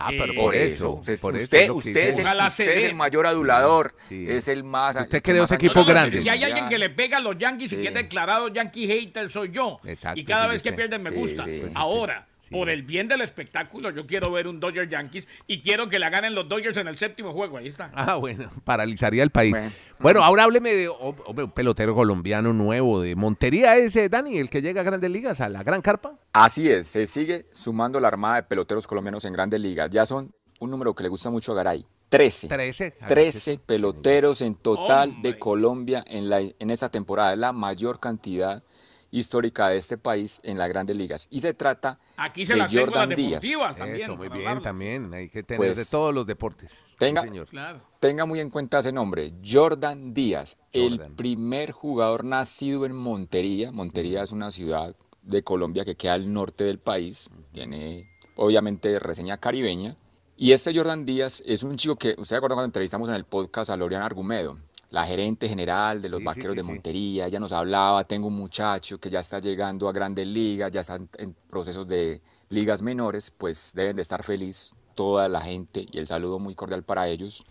Ah, 0.00 0.10
pero 0.10 0.32
por 0.34 0.54
eso, 0.54 0.90
usted, 0.92 1.18
por 1.20 1.34
eso 1.36 1.44
usted, 1.44 1.62
es 1.64 1.70
usted 1.70 1.90
es, 2.08 2.18
el, 2.18 2.26
usted 2.46 2.68
es 2.76 2.84
el 2.84 2.94
mayor 2.94 3.26
adulador, 3.26 3.94
Sí. 4.08 4.26
es 4.28 4.48
el 4.48 4.64
más... 4.64 4.96
Usted 4.96 5.22
creó 5.22 5.44
ese 5.44 5.56
equipo 5.56 5.84
grande. 5.84 6.16
de 6.16 6.22
Si 6.22 6.28
hay 6.28 6.44
alguien 6.44 6.68
que 6.68 6.78
le 6.78 6.90
pega 6.90 7.18
a 7.18 7.20
los 7.20 7.36
Yankees 7.36 7.72
y 7.72 7.76
que 7.76 7.88
es 7.88 7.94
declarado 7.94 8.48
Yankee 8.48 8.86
hater, 8.86 9.30
soy 9.30 9.50
yo. 9.50 9.78
Exacto, 9.84 10.20
y 10.20 10.24
cada 10.24 10.44
sí, 10.44 10.50
vez 10.50 10.62
que 10.62 10.72
pierden 10.72 11.02
me 11.02 11.10
Sí, 11.10 11.16
gusta. 11.16 11.44
sí. 11.44 11.62
Ahora, 11.74 12.26
Sí. 12.48 12.54
por 12.54 12.70
el 12.70 12.82
bien 12.82 13.08
del 13.08 13.20
espectáculo, 13.20 13.90
yo 13.90 14.06
quiero 14.06 14.30
ver 14.32 14.48
un 14.48 14.60
Dodger 14.60 14.88
Yankees 14.88 15.26
y 15.46 15.60
quiero 15.62 15.88
que 15.88 15.98
la 15.98 16.10
ganen 16.10 16.34
los 16.34 16.48
Dodgers 16.48 16.76
en 16.76 16.88
el 16.88 16.96
séptimo 16.98 17.32
juego. 17.32 17.58
Ahí 17.58 17.68
está. 17.68 17.90
Ah, 17.94 18.16
bueno, 18.16 18.50
paralizaría 18.64 19.22
el 19.22 19.30
país. 19.30 19.52
Bueno, 19.52 19.70
Bueno. 19.98 20.22
ahora 20.24 20.44
hábleme 20.44 20.72
de 20.74 20.88
oh, 20.88 21.14
un 21.26 21.50
pelotero 21.50 21.94
colombiano 21.94 22.52
nuevo 22.52 23.00
de 23.00 23.16
Montería 23.16 23.76
ese, 23.76 24.08
Dani, 24.08 24.38
el 24.38 24.50
que 24.50 24.62
llega 24.62 24.80
a 24.80 24.84
Grandes 24.84 25.10
Ligas, 25.10 25.40
a 25.40 25.48
la 25.48 25.62
Gran 25.62 25.82
Carpa. 25.82 26.14
Así 26.32 26.70
es, 26.70 26.86
se 26.86 27.06
sigue 27.06 27.46
sumando 27.52 28.00
la 28.00 28.08
armada 28.08 28.36
de 28.36 28.42
peloteros 28.44 28.86
colombianos 28.86 29.24
en 29.24 29.32
grandes 29.32 29.60
ligas. 29.60 29.90
Ya 29.90 30.06
son 30.06 30.32
un 30.60 30.70
número 30.70 30.94
que 30.94 31.02
le 31.02 31.08
gusta 31.08 31.30
mucho 31.30 31.52
a 31.52 31.56
Garay. 31.56 31.84
13. 32.08 32.48
13. 32.48 32.90
13 33.06 33.58
peloteros 33.66 34.40
en 34.40 34.54
total 34.54 35.20
de 35.20 35.38
Colombia 35.38 36.02
en, 36.06 36.30
la, 36.30 36.40
en 36.40 36.70
esta 36.70 36.88
temporada. 36.88 37.34
Es 37.34 37.38
la 37.38 37.52
mayor 37.52 38.00
cantidad 38.00 38.62
histórica 39.10 39.68
de 39.68 39.76
este 39.78 39.96
país 39.98 40.40
en 40.42 40.58
las 40.58 40.68
grandes 40.68 40.96
ligas. 40.96 41.26
Y 41.30 41.40
se 41.40 41.54
trata 41.54 41.98
Aquí 42.16 42.44
se 42.44 42.52
de 42.52 42.58
las 42.58 42.70
tengo 42.70 42.86
las 42.86 42.90
Jordan 42.94 43.08
Díaz. 43.16 43.30
deportivas 43.42 43.76
también. 43.78 44.02
Eso, 44.02 44.16
muy 44.16 44.28
bien, 44.28 44.40
hablarlo. 44.40 44.62
también. 44.62 45.14
Hay 45.14 45.28
que 45.28 45.42
tener 45.42 45.56
Pues, 45.58 45.76
de 45.76 45.84
todos 45.86 46.14
los 46.14 46.26
deportes. 46.26 46.72
Sí, 46.72 46.96
tenga- 46.98 47.22
señor. 47.22 47.46
Claro. 47.48 47.80
Tenga 48.00 48.26
muy 48.26 48.40
en 48.40 48.50
cuenta 48.50 48.78
ese 48.80 48.92
nombre, 48.92 49.32
Jordan 49.44 50.12
Díaz, 50.14 50.58
el 50.72 51.00
primer 51.16 51.72
jugador 51.72 52.24
nacido 52.24 52.84
en 52.86 52.94
Montería. 52.94 53.72
Montería 53.72 54.22
es 54.22 54.32
una 54.32 54.50
ciudad 54.50 54.94
de 55.22 55.42
Colombia 55.42 55.84
que 55.84 55.94
queda 55.96 56.14
al 56.14 56.32
norte 56.32 56.64
del 56.64 56.78
país, 56.78 57.28
tiene 57.52 58.08
obviamente 58.36 58.98
reseña 58.98 59.38
caribeña. 59.38 59.96
Y 60.36 60.52
este 60.52 60.72
Jordan 60.74 61.04
Díaz 61.04 61.42
es 61.44 61.64
un 61.64 61.76
chico 61.76 61.96
que, 61.96 62.10
¿usted 62.10 62.24
se 62.24 62.36
acuerda 62.36 62.54
cuando 62.54 62.66
entrevistamos 62.68 63.08
en 63.08 63.16
el 63.16 63.24
podcast 63.24 63.70
a 63.70 63.76
Loriana 63.76 64.06
Argumedo? 64.06 64.56
La 64.90 65.04
gerente 65.04 65.48
general 65.48 66.00
de 66.00 66.08
los 66.08 66.20
Sí, 66.20 66.24
vaqueros 66.24 66.52
sí, 66.52 66.56
de. 66.56 66.62
Montería, 66.62 67.26
ella 67.26 67.38
nos 67.40 67.52
hablaba, 67.52 68.04
tengo 68.04 68.28
un 68.28 68.34
muchacho 68.36 68.98
que 68.98 69.10
ya 69.10 69.20
está 69.20 69.38
llegando 69.38 69.88
a 69.88 69.92
grandes 69.92 70.26
ligas, 70.26 70.70
ya 70.70 70.80
está 70.80 70.96
en- 70.96 71.10
en 71.18 71.34
procesos 71.50 71.86
de 71.86 72.22
ligas 72.48 72.80
menores, 72.80 73.30
pues 73.36 73.72
deben 73.74 73.96
de 73.96 74.02
estar 74.02 74.22
feliz 74.22 74.74
toda 74.94 75.28
la 75.28 75.40
gente 75.42 75.86
y 75.92 75.98
el 75.98 76.06
saludo 76.06 76.38
muy 76.38 76.54
cordial 76.54 76.82
para 76.82 77.06
ellos 77.08 77.44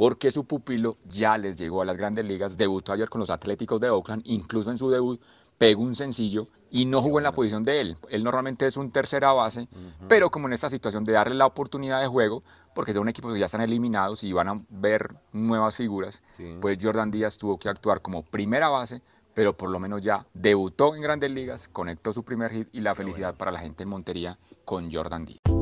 porque 0.00 0.30
su 0.30 0.46
pupilo 0.46 0.96
ya 1.04 1.36
les 1.36 1.56
llegó 1.56 1.82
a 1.82 1.84
las 1.84 1.98
grandes 1.98 2.24
ligas, 2.24 2.56
debutó 2.56 2.94
ayer 2.94 3.10
con 3.10 3.20
los 3.20 3.28
Atléticos 3.28 3.78
de 3.82 3.90
Oakland, 3.90 4.22
incluso 4.24 4.70
en 4.70 4.78
su 4.78 4.88
debut 4.88 5.20
pegó 5.58 5.82
un 5.82 5.94
sencillo 5.94 6.48
y 6.70 6.86
no 6.86 7.02
jugó 7.02 7.18
en 7.18 7.24
la 7.24 7.34
posición 7.34 7.64
de 7.64 7.82
él. 7.82 7.98
Él 8.08 8.24
normalmente 8.24 8.64
es 8.64 8.78
un 8.78 8.90
tercera 8.90 9.34
base, 9.34 9.68
pero 10.08 10.30
como 10.30 10.46
en 10.46 10.54
esta 10.54 10.70
situación 10.70 11.04
de 11.04 11.12
darle 11.12 11.34
la 11.34 11.44
oportunidad 11.44 12.00
de 12.00 12.06
juego, 12.06 12.42
porque 12.74 12.94
son 12.94 13.10
equipos 13.10 13.34
que 13.34 13.40
ya 13.40 13.44
están 13.44 13.60
eliminados 13.60 14.24
y 14.24 14.32
van 14.32 14.48
a 14.48 14.62
ver 14.70 15.16
nuevas 15.32 15.76
figuras, 15.76 16.22
pues 16.62 16.78
Jordan 16.80 17.10
Díaz 17.10 17.36
tuvo 17.36 17.58
que 17.58 17.68
actuar 17.68 18.00
como 18.00 18.22
primera 18.22 18.70
base, 18.70 19.02
pero 19.34 19.54
por 19.54 19.68
lo 19.68 19.78
menos 19.80 20.00
ya 20.00 20.26
debutó 20.32 20.94
en 20.94 21.02
grandes 21.02 21.30
ligas, 21.30 21.68
conectó 21.68 22.14
su 22.14 22.24
primer 22.24 22.52
hit 22.52 22.68
y 22.72 22.80
la 22.80 22.94
felicidad 22.94 23.34
para 23.34 23.50
la 23.50 23.58
gente 23.58 23.82
en 23.82 23.90
Montería 23.90 24.38
con 24.64 24.90
Jordan 24.90 25.26
Díaz. 25.26 25.59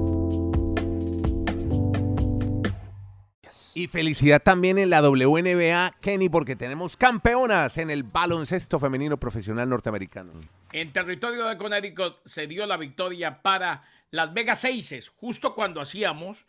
Y 3.75 3.87
felicidad 3.87 4.43
también 4.43 4.79
en 4.79 4.91
la 4.91 5.01
WNBA, 5.03 5.95
Kenny, 6.01 6.29
porque 6.29 6.57
tenemos 6.57 6.97
campeonas 6.97 7.79
en 7.79 7.91
el 7.91 8.03
baloncesto 8.03 8.79
femenino 8.79 9.19
profesional 9.19 9.69
norteamericano. 9.69 10.33
En 10.73 10.93
territorio 10.93 11.47
de 11.47 11.57
Connecticut 11.57 12.17
se 12.27 12.47
dio 12.47 12.67
la 12.67 12.77
victoria 12.77 13.41
para 13.41 13.83
Las 14.11 14.33
Vegas 14.35 14.65
Aces, 14.65 15.09
justo 15.09 15.55
cuando 15.55 15.81
hacíamos, 15.81 16.47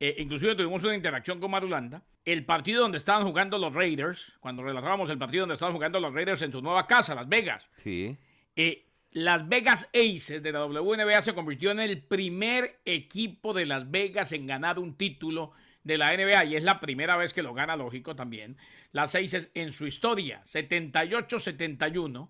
eh, 0.00 0.16
inclusive 0.18 0.54
tuvimos 0.54 0.82
una 0.84 0.94
interacción 0.94 1.40
con 1.40 1.50
Marulanda, 1.50 2.02
el 2.24 2.44
partido 2.44 2.82
donde 2.82 2.98
estaban 2.98 3.26
jugando 3.26 3.58
los 3.58 3.72
Raiders, 3.72 4.32
cuando 4.40 4.62
relatábamos 4.62 5.08
el 5.10 5.18
partido 5.18 5.42
donde 5.42 5.54
estaban 5.54 5.74
jugando 5.74 5.98
los 6.00 6.12
Raiders 6.12 6.42
en 6.42 6.52
su 6.52 6.62
nueva 6.62 6.86
casa, 6.86 7.14
Las 7.14 7.28
Vegas. 7.28 7.64
Sí. 7.76 8.16
Eh, 8.54 8.84
Las 9.12 9.48
Vegas 9.48 9.88
Aces 9.94 10.42
de 10.42 10.52
la 10.52 10.64
WNBA 10.64 11.22
se 11.22 11.34
convirtió 11.34 11.70
en 11.70 11.80
el 11.80 12.02
primer 12.02 12.80
equipo 12.84 13.54
de 13.54 13.66
Las 13.66 13.90
Vegas 13.90 14.32
en 14.32 14.46
ganar 14.46 14.78
un 14.78 14.94
título 14.94 15.52
de 15.88 15.96
la 15.96 16.14
NBA 16.14 16.44
y 16.44 16.56
es 16.56 16.62
la 16.62 16.80
primera 16.80 17.16
vez 17.16 17.32
que 17.32 17.42
lo 17.42 17.54
gana, 17.54 17.74
lógico 17.74 18.14
también. 18.14 18.58
Las 18.92 19.14
Aces 19.14 19.48
en 19.54 19.72
su 19.72 19.86
historia, 19.86 20.42
78-71, 20.44 22.28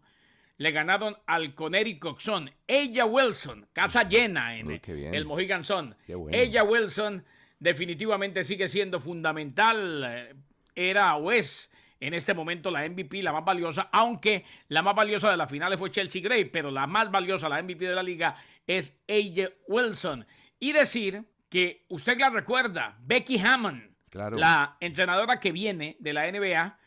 le 0.59 0.71
ganaron 0.71 1.17
al 1.27 1.55
Connecticut 1.55 2.21
Sun. 2.21 2.53
Ella 2.69 3.05
Wilson, 3.05 3.67
casa 3.73 4.09
llena 4.09 4.57
en 4.57 4.69
Uy, 4.69 4.81
el 4.87 5.25
Mohegan 5.27 5.65
Sun. 5.65 5.97
Bueno. 6.07 6.37
Ella 6.37 6.63
Wilson 6.63 7.25
definitivamente 7.59 8.45
sigue 8.45 8.69
siendo 8.69 9.01
fundamental. 9.01 10.05
eh, 10.07 10.35
Era 10.77 11.17
o 11.17 11.33
es 11.33 11.69
en 11.99 12.15
este 12.15 12.33
momento 12.35 12.71
la 12.71 12.89
MVP, 12.89 13.25
la 13.25 13.33
más 13.33 13.45
valiosa, 13.45 13.89
aunque 13.93 14.45
la 14.69 14.83
más 14.83 14.95
valiosa 14.95 15.33
de 15.33 15.37
las 15.37 15.51
finales 15.51 15.81
fue 15.81 15.91
Chelsea 15.91 16.23
Gray, 16.23 16.45
pero 16.45 16.71
la 16.71 16.87
más 16.87 17.11
valiosa, 17.11 17.49
la 17.49 17.61
MVP 17.61 17.89
de 17.89 17.95
la 17.97 18.05
liga, 18.05 18.37
es 18.69 18.97
AJ 19.09 19.51
Wilson. 19.67 20.25
Y 20.61 20.71
decir 20.71 21.25
que 21.49 21.85
usted 21.89 22.19
la 22.19 22.31
recuerda, 22.31 22.97
Becky 23.01 23.39
Hammond, 23.39 23.83
Claro. 24.11 24.37
la 24.39 24.77
entrenadora 24.81 25.39
que 25.39 25.53
viene 25.53 25.97
de 26.01 26.13
la 26.13 26.27
NBA, 26.31 26.79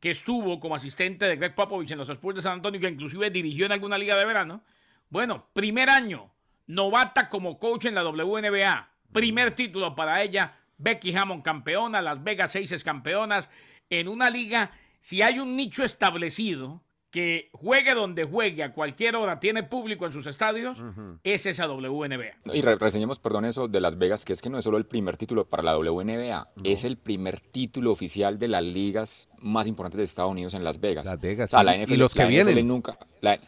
que 0.00 0.10
estuvo 0.10 0.58
como 0.58 0.74
asistente 0.74 1.26
de 1.28 1.36
Greg 1.36 1.54
Popovich 1.54 1.90
en 1.90 1.98
los 1.98 2.08
Spurs 2.08 2.36
de 2.36 2.42
San 2.42 2.54
Antonio, 2.54 2.80
que 2.80 2.88
inclusive 2.88 3.30
dirigió 3.30 3.66
en 3.66 3.72
alguna 3.72 3.98
liga 3.98 4.16
de 4.16 4.24
verano. 4.24 4.64
Bueno, 5.10 5.48
primer 5.52 5.90
año, 5.90 6.32
novata 6.66 7.28
como 7.28 7.58
coach 7.58 7.84
en 7.84 7.94
la 7.94 8.02
WNBA. 8.04 8.88
Primer 9.12 9.52
título 9.52 9.94
para 9.94 10.22
ella, 10.22 10.56
Becky 10.78 11.14
Hammond 11.16 11.42
campeona, 11.44 12.00
Las 12.02 12.22
Vegas 12.24 12.56
Aces 12.56 12.82
campeonas, 12.82 13.48
en 13.90 14.08
una 14.08 14.30
liga, 14.30 14.70
si 15.00 15.20
hay 15.22 15.38
un 15.38 15.54
nicho 15.54 15.84
establecido 15.84 16.82
que 17.12 17.50
juegue 17.52 17.94
donde 17.94 18.24
juegue 18.24 18.64
a 18.64 18.72
cualquier 18.72 19.14
hora, 19.16 19.38
tiene 19.38 19.62
público 19.62 20.06
en 20.06 20.12
sus 20.12 20.26
estadios, 20.26 20.78
es 21.22 21.44
esa 21.46 21.68
WNBA. 21.68 22.54
Y 22.54 22.62
re- 22.62 22.76
reseñemos, 22.76 23.18
perdón, 23.18 23.44
eso 23.44 23.68
de 23.68 23.80
Las 23.80 23.98
Vegas, 23.98 24.24
que 24.24 24.32
es 24.32 24.40
que 24.42 24.48
no 24.50 24.56
es 24.58 24.64
solo 24.64 24.78
el 24.78 24.86
primer 24.86 25.16
título 25.18 25.44
para 25.44 25.62
la 25.62 25.76
WNBA, 25.78 26.48
es 26.64 26.84
el 26.84 26.96
primer 26.96 27.38
título 27.38 27.92
oficial 27.92 28.38
de 28.38 28.48
las 28.48 28.64
ligas 28.64 29.28
más 29.40 29.66
importantes 29.68 29.98
de 29.98 30.04
Estados 30.04 30.32
Unidos 30.32 30.54
en 30.54 30.64
Las 30.64 30.80
Vegas. 30.80 31.04
Las 31.04 31.20
Vegas, 31.20 31.50
O 31.50 31.50
sea, 31.50 31.60
sí. 31.60 31.66
la 31.66 31.76
Y 31.76 31.82
NFL, 31.84 31.98
los 31.98 32.14
que 32.14 32.22
la 32.24 32.28
NFL 32.30 32.44
vienen. 32.46 32.66
nunca, 32.68 32.98
la- 33.20 33.38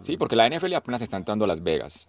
sí, 0.00 0.16
porque 0.16 0.34
la 0.34 0.48
NFL 0.48 0.72
apenas 0.74 1.02
está 1.02 1.18
entrando 1.18 1.44
a 1.44 1.48
Las 1.48 1.62
Vegas. 1.62 2.08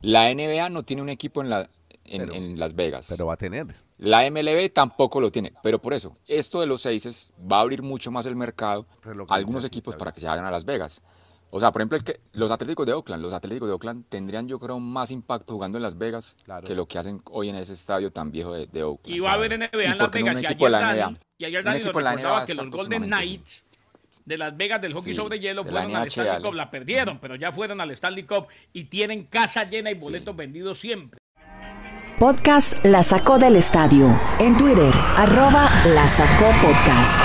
La 0.00 0.30
NBA 0.34 0.70
no 0.70 0.82
tiene 0.84 1.02
un 1.02 1.10
equipo 1.10 1.42
en, 1.42 1.50
la, 1.50 1.68
en, 2.06 2.22
Pero- 2.22 2.32
en 2.34 2.58
Las 2.58 2.74
Vegas. 2.74 3.06
Pero 3.10 3.26
va 3.26 3.34
a 3.34 3.36
tener. 3.36 3.66
La 4.02 4.28
MLB 4.30 4.72
tampoco 4.72 5.20
lo 5.20 5.30
tiene, 5.30 5.52
pero 5.62 5.78
por 5.78 5.92
eso, 5.92 6.14
esto 6.26 6.60
de 6.60 6.66
los 6.66 6.86
Aces 6.86 7.30
va 7.40 7.58
a 7.58 7.60
abrir 7.60 7.82
mucho 7.82 8.10
más 8.10 8.24
el 8.24 8.34
mercado 8.34 8.86
a 8.88 8.94
Relocalización, 9.04 9.30
algunos 9.30 9.64
equipos 9.64 9.94
para 9.94 10.10
que 10.12 10.20
se 10.20 10.26
vayan 10.26 10.46
a 10.46 10.50
Las 10.50 10.64
Vegas. 10.64 11.02
O 11.50 11.60
sea, 11.60 11.70
por 11.70 11.82
ejemplo, 11.82 11.98
el 11.98 12.04
que, 12.04 12.18
los 12.32 12.50
Atléticos 12.50 12.86
de 12.86 12.92
Oakland, 12.94 13.22
los 13.22 13.34
Atléticos 13.34 13.68
de 13.68 13.74
Oakland 13.74 14.04
tendrían 14.08 14.48
yo 14.48 14.58
creo 14.58 14.78
más 14.78 15.10
impacto 15.10 15.52
jugando 15.52 15.76
en 15.78 15.82
Las 15.82 15.98
Vegas 15.98 16.34
Claro. 16.44 16.66
que 16.66 16.74
lo 16.74 16.86
que 16.86 16.98
hacen 16.98 17.20
hoy 17.30 17.50
en 17.50 17.56
ese 17.56 17.74
estadio 17.74 18.10
tan 18.10 18.30
viejo 18.30 18.54
de, 18.54 18.66
de 18.68 18.82
Oakland. 18.84 19.14
Y 19.16 19.20
va 19.20 19.32
a 19.32 19.34
haber 19.34 19.58
NBA 19.58 19.82
¿Y 19.82 19.86
en 19.86 19.98
Las 19.98 20.10
Vegas. 20.10 20.36
un 20.36 20.40
y 20.42 20.44
equipo 20.46 20.68
de 20.70 20.76
ayer 20.76 20.80
la 20.80 20.80
Dani- 20.80 21.10
NBA? 21.12 21.20
Y 21.38 21.44
ayer 21.44 21.64
Dani 21.64 21.78
nos 21.80 21.86
de 21.86 21.92
la 22.02 22.10
recordaba 22.12 22.36
NBA 22.40 22.46
que 22.46 22.54
los 22.54 22.70
Golden. 22.70 23.02
Knights 23.02 23.64
de 24.24 24.38
Las 24.38 24.56
Vegas 24.56 24.80
del 24.80 24.92
hockey 24.94 25.12
Sí, 25.12 25.16
sobre 25.16 25.38
hielo 25.40 25.62
de 25.62 25.72
la 25.72 25.80
fueron 25.82 25.96
al. 26.00 26.06
Stanley 26.06 26.42
Cup, 26.42 26.54
la 26.54 26.70
perdieron, 26.70 27.18
pero 27.18 27.34
ya 27.36 27.52
fueron 27.52 27.80
al 27.82 27.90
Stanley 27.90 28.24
Cup 28.24 28.46
y 28.72 28.84
tienen 28.84 29.24
casa 29.24 29.64
llena 29.68 29.90
y 29.90 29.94
boletos 29.94 30.34
vendidos 30.34 30.78
siempre. 30.78 31.19
Podcast 32.20 32.84
La 32.84 33.02
Sacó 33.02 33.38
del 33.38 33.56
Estadio. 33.56 34.14
En 34.38 34.54
Twitter, 34.54 34.92
arroba 35.16 35.70
La 35.86 36.06
Sacó 36.06 36.50
Podcast. 36.60 37.18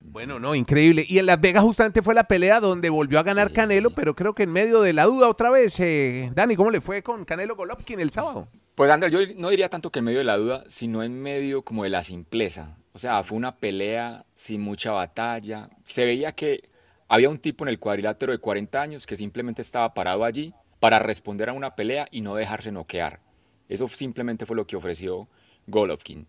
Bueno, 0.00 0.38
no, 0.38 0.54
increíble. 0.54 1.04
Y 1.06 1.18
en 1.18 1.26
Las 1.26 1.38
Vegas 1.38 1.62
justamente 1.62 2.00
fue 2.00 2.14
la 2.14 2.24
pelea 2.24 2.60
donde 2.60 2.88
volvió 2.88 3.18
a 3.18 3.22
ganar 3.22 3.52
Canelo, 3.52 3.90
pero 3.90 4.16
creo 4.16 4.34
que 4.34 4.44
en 4.44 4.52
medio 4.52 4.80
de 4.80 4.94
la 4.94 5.04
duda 5.04 5.28
otra 5.28 5.50
vez. 5.50 5.78
eh, 5.80 6.30
Dani, 6.34 6.56
¿cómo 6.56 6.70
le 6.70 6.80
fue 6.80 7.02
con 7.02 7.26
Canelo 7.26 7.54
Golovkin 7.54 8.00
el 8.00 8.12
sábado? 8.12 8.48
Pues 8.74 8.90
Andrés, 8.90 9.12
yo 9.12 9.18
no 9.36 9.50
diría 9.50 9.68
tanto 9.68 9.90
que 9.90 9.98
en 9.98 10.06
medio 10.06 10.20
de 10.20 10.24
la 10.24 10.38
duda, 10.38 10.64
sino 10.68 11.02
en 11.02 11.20
medio 11.20 11.60
como 11.60 11.84
de 11.84 11.90
la 11.90 12.02
simpleza. 12.02 12.78
O 12.92 12.98
sea, 12.98 13.22
fue 13.22 13.38
una 13.38 13.56
pelea 13.56 14.24
sin 14.34 14.60
mucha 14.60 14.92
batalla. 14.92 15.70
Se 15.84 16.04
veía 16.04 16.32
que 16.32 16.68
había 17.08 17.28
un 17.28 17.38
tipo 17.38 17.64
en 17.64 17.68
el 17.68 17.78
cuadrilátero 17.78 18.32
de 18.32 18.38
40 18.38 18.80
años 18.80 19.06
que 19.06 19.16
simplemente 19.16 19.62
estaba 19.62 19.94
parado 19.94 20.24
allí 20.24 20.54
para 20.80 20.98
responder 20.98 21.48
a 21.48 21.52
una 21.52 21.74
pelea 21.74 22.06
y 22.10 22.20
no 22.20 22.34
dejarse 22.34 22.72
noquear. 22.72 23.20
Eso 23.68 23.88
simplemente 23.88 24.46
fue 24.46 24.56
lo 24.56 24.66
que 24.66 24.76
ofreció 24.76 25.28
Golovkin. 25.66 26.26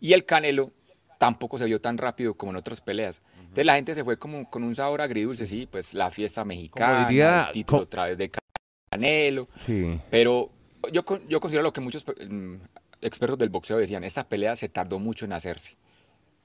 Y 0.00 0.12
el 0.12 0.24
Canelo 0.24 0.72
tampoco 1.18 1.58
se 1.58 1.66
vio 1.66 1.80
tan 1.80 1.98
rápido 1.98 2.34
como 2.34 2.50
en 2.50 2.56
otras 2.56 2.80
peleas. 2.80 3.20
Entonces 3.38 3.66
la 3.66 3.74
gente 3.74 3.94
se 3.94 4.02
fue 4.02 4.18
como 4.18 4.48
con 4.48 4.64
un 4.64 4.74
sabor 4.74 5.02
agridulce, 5.02 5.44
sí, 5.46 5.68
pues 5.70 5.94
la 5.94 6.10
fiesta 6.10 6.44
mexicana, 6.44 7.08
diría 7.08 7.44
el 7.48 7.52
título 7.52 7.82
otra 7.82 8.06
vez 8.06 8.16
de 8.16 8.30
Canelo. 8.90 9.46
Sí. 9.66 10.00
Pero 10.10 10.50
yo, 10.92 11.04
yo 11.28 11.40
considero 11.40 11.62
lo 11.62 11.72
que 11.72 11.80
muchos 11.80 12.06
mm, 12.06 12.54
expertos 13.02 13.38
del 13.38 13.50
boxeo 13.50 13.76
decían, 13.76 14.02
esta 14.02 14.28
pelea 14.28 14.56
se 14.56 14.68
tardó 14.68 14.98
mucho 14.98 15.24
en 15.24 15.34
hacerse. 15.34 15.76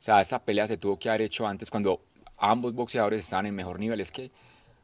O 0.06 0.12
sea, 0.14 0.22
esta 0.22 0.38
pelea 0.38 0.68
se 0.68 0.78
tuvo 0.78 1.00
que 1.00 1.10
haber 1.10 1.24
hecho 1.24 1.48
antes 1.48 1.72
cuando 1.72 2.00
ambos 2.38 2.76
boxeadores 2.76 3.24
estaban 3.24 3.48
en 3.48 3.56
mejor 3.56 3.80
nivel. 3.80 4.00
Es 4.00 4.12
que, 4.12 4.30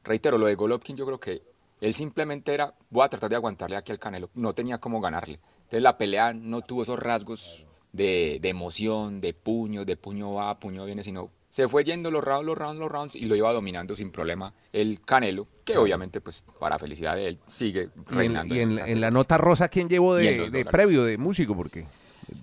reitero, 0.04 0.40
lo 0.40 0.48
de 0.48 0.56
Golovkin 0.56 0.96
yo 0.96 1.06
creo 1.06 1.20
que 1.20 1.44
él 1.80 1.94
simplemente 1.94 2.52
era, 2.56 2.74
voy 2.90 3.06
a 3.06 3.10
tratar 3.10 3.30
de 3.30 3.36
aguantarle 3.36 3.76
aquí 3.76 3.92
al 3.92 4.00
Canelo. 4.00 4.32
No 4.34 4.56
tenía 4.56 4.80
cómo 4.80 5.00
ganarle. 5.00 5.40
Entonces 5.58 5.84
la 5.84 5.96
pelea 5.96 6.34
no 6.34 6.62
tuvo 6.62 6.82
esos 6.82 6.98
rasgos 6.98 7.68
de, 7.94 8.40
de 8.42 8.50
emoción, 8.50 9.22
de 9.22 9.36
puño, 9.36 9.86
de 9.86 9.96
puño 9.96 10.34
va, 10.34 10.58
puño 10.58 10.86
viene, 10.86 11.04
sino 11.04 11.30
se 11.50 11.68
fue 11.68 11.84
yendo 11.84 12.10
los 12.10 12.24
rounds, 12.24 12.46
los 12.48 12.58
rounds, 12.58 12.80
los 12.80 12.92
rounds 12.92 13.16
y 13.16 13.26
lo 13.26 13.36
iba 13.36 13.54
dominando 13.54 13.96
sin 13.96 14.12
problema 14.12 14.52
el 14.74 15.02
Canelo, 15.06 15.46
que 15.64 15.78
obviamente, 15.78 16.20
pues 16.20 16.44
para 16.60 16.80
felicidad 16.80 17.14
de 17.16 17.28
él, 17.28 17.40
sigue 17.46 17.90
reinando. 18.08 18.56
y 18.56 18.60
en- 18.62 18.76
la 18.76 18.88
en 18.88 19.00
la 19.00 19.12
nota 19.12 19.38
rosa, 19.38 19.70
¿quién 19.70 19.88
llevó 19.88 20.16
de, 20.16 20.50
de 20.50 20.66
previo, 20.66 21.04
de 21.04 21.20
músico? 21.20 21.56
Porque 21.56 21.86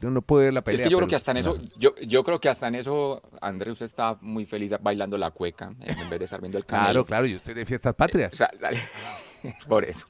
yo 0.01 0.11
no 0.11 0.23
pude 0.23 0.45
ver 0.45 0.55
la 0.55 0.63
pelea. 0.63 0.77
Es 0.77 0.83
que 0.87 0.91
yo 0.91 0.99
creo 0.99 1.09
que 1.09 1.17
hasta 1.17 1.31
en 1.33 1.37
eso, 1.39 1.57
yo, 1.77 1.95
yo 2.07 2.23
creo 2.25 2.39
que 2.41 2.49
hasta 2.49 2.69
en 2.69 2.75
eso, 2.77 3.23
Andrés, 3.41 3.73
usted 3.73 3.87
está 3.87 4.17
muy 4.21 4.45
feliz 4.47 4.73
bailando 4.81 5.17
la 5.19 5.31
cueca 5.31 5.73
en 5.81 6.09
vez 6.11 6.19
de 6.19 6.25
estar 6.25 6.41
viendo 6.41 6.59
el 6.59 6.65
canal. 6.67 6.87
Claro, 6.87 7.05
claro, 7.07 7.27
yo 7.27 7.37
estoy 7.37 7.55
de 7.55 7.65
fiestas 7.67 7.95
patrias. 7.95 8.33
O 8.33 8.37
sea, 8.37 8.51
sale- 8.59 8.79
por 9.69 9.85
eso. 9.85 10.07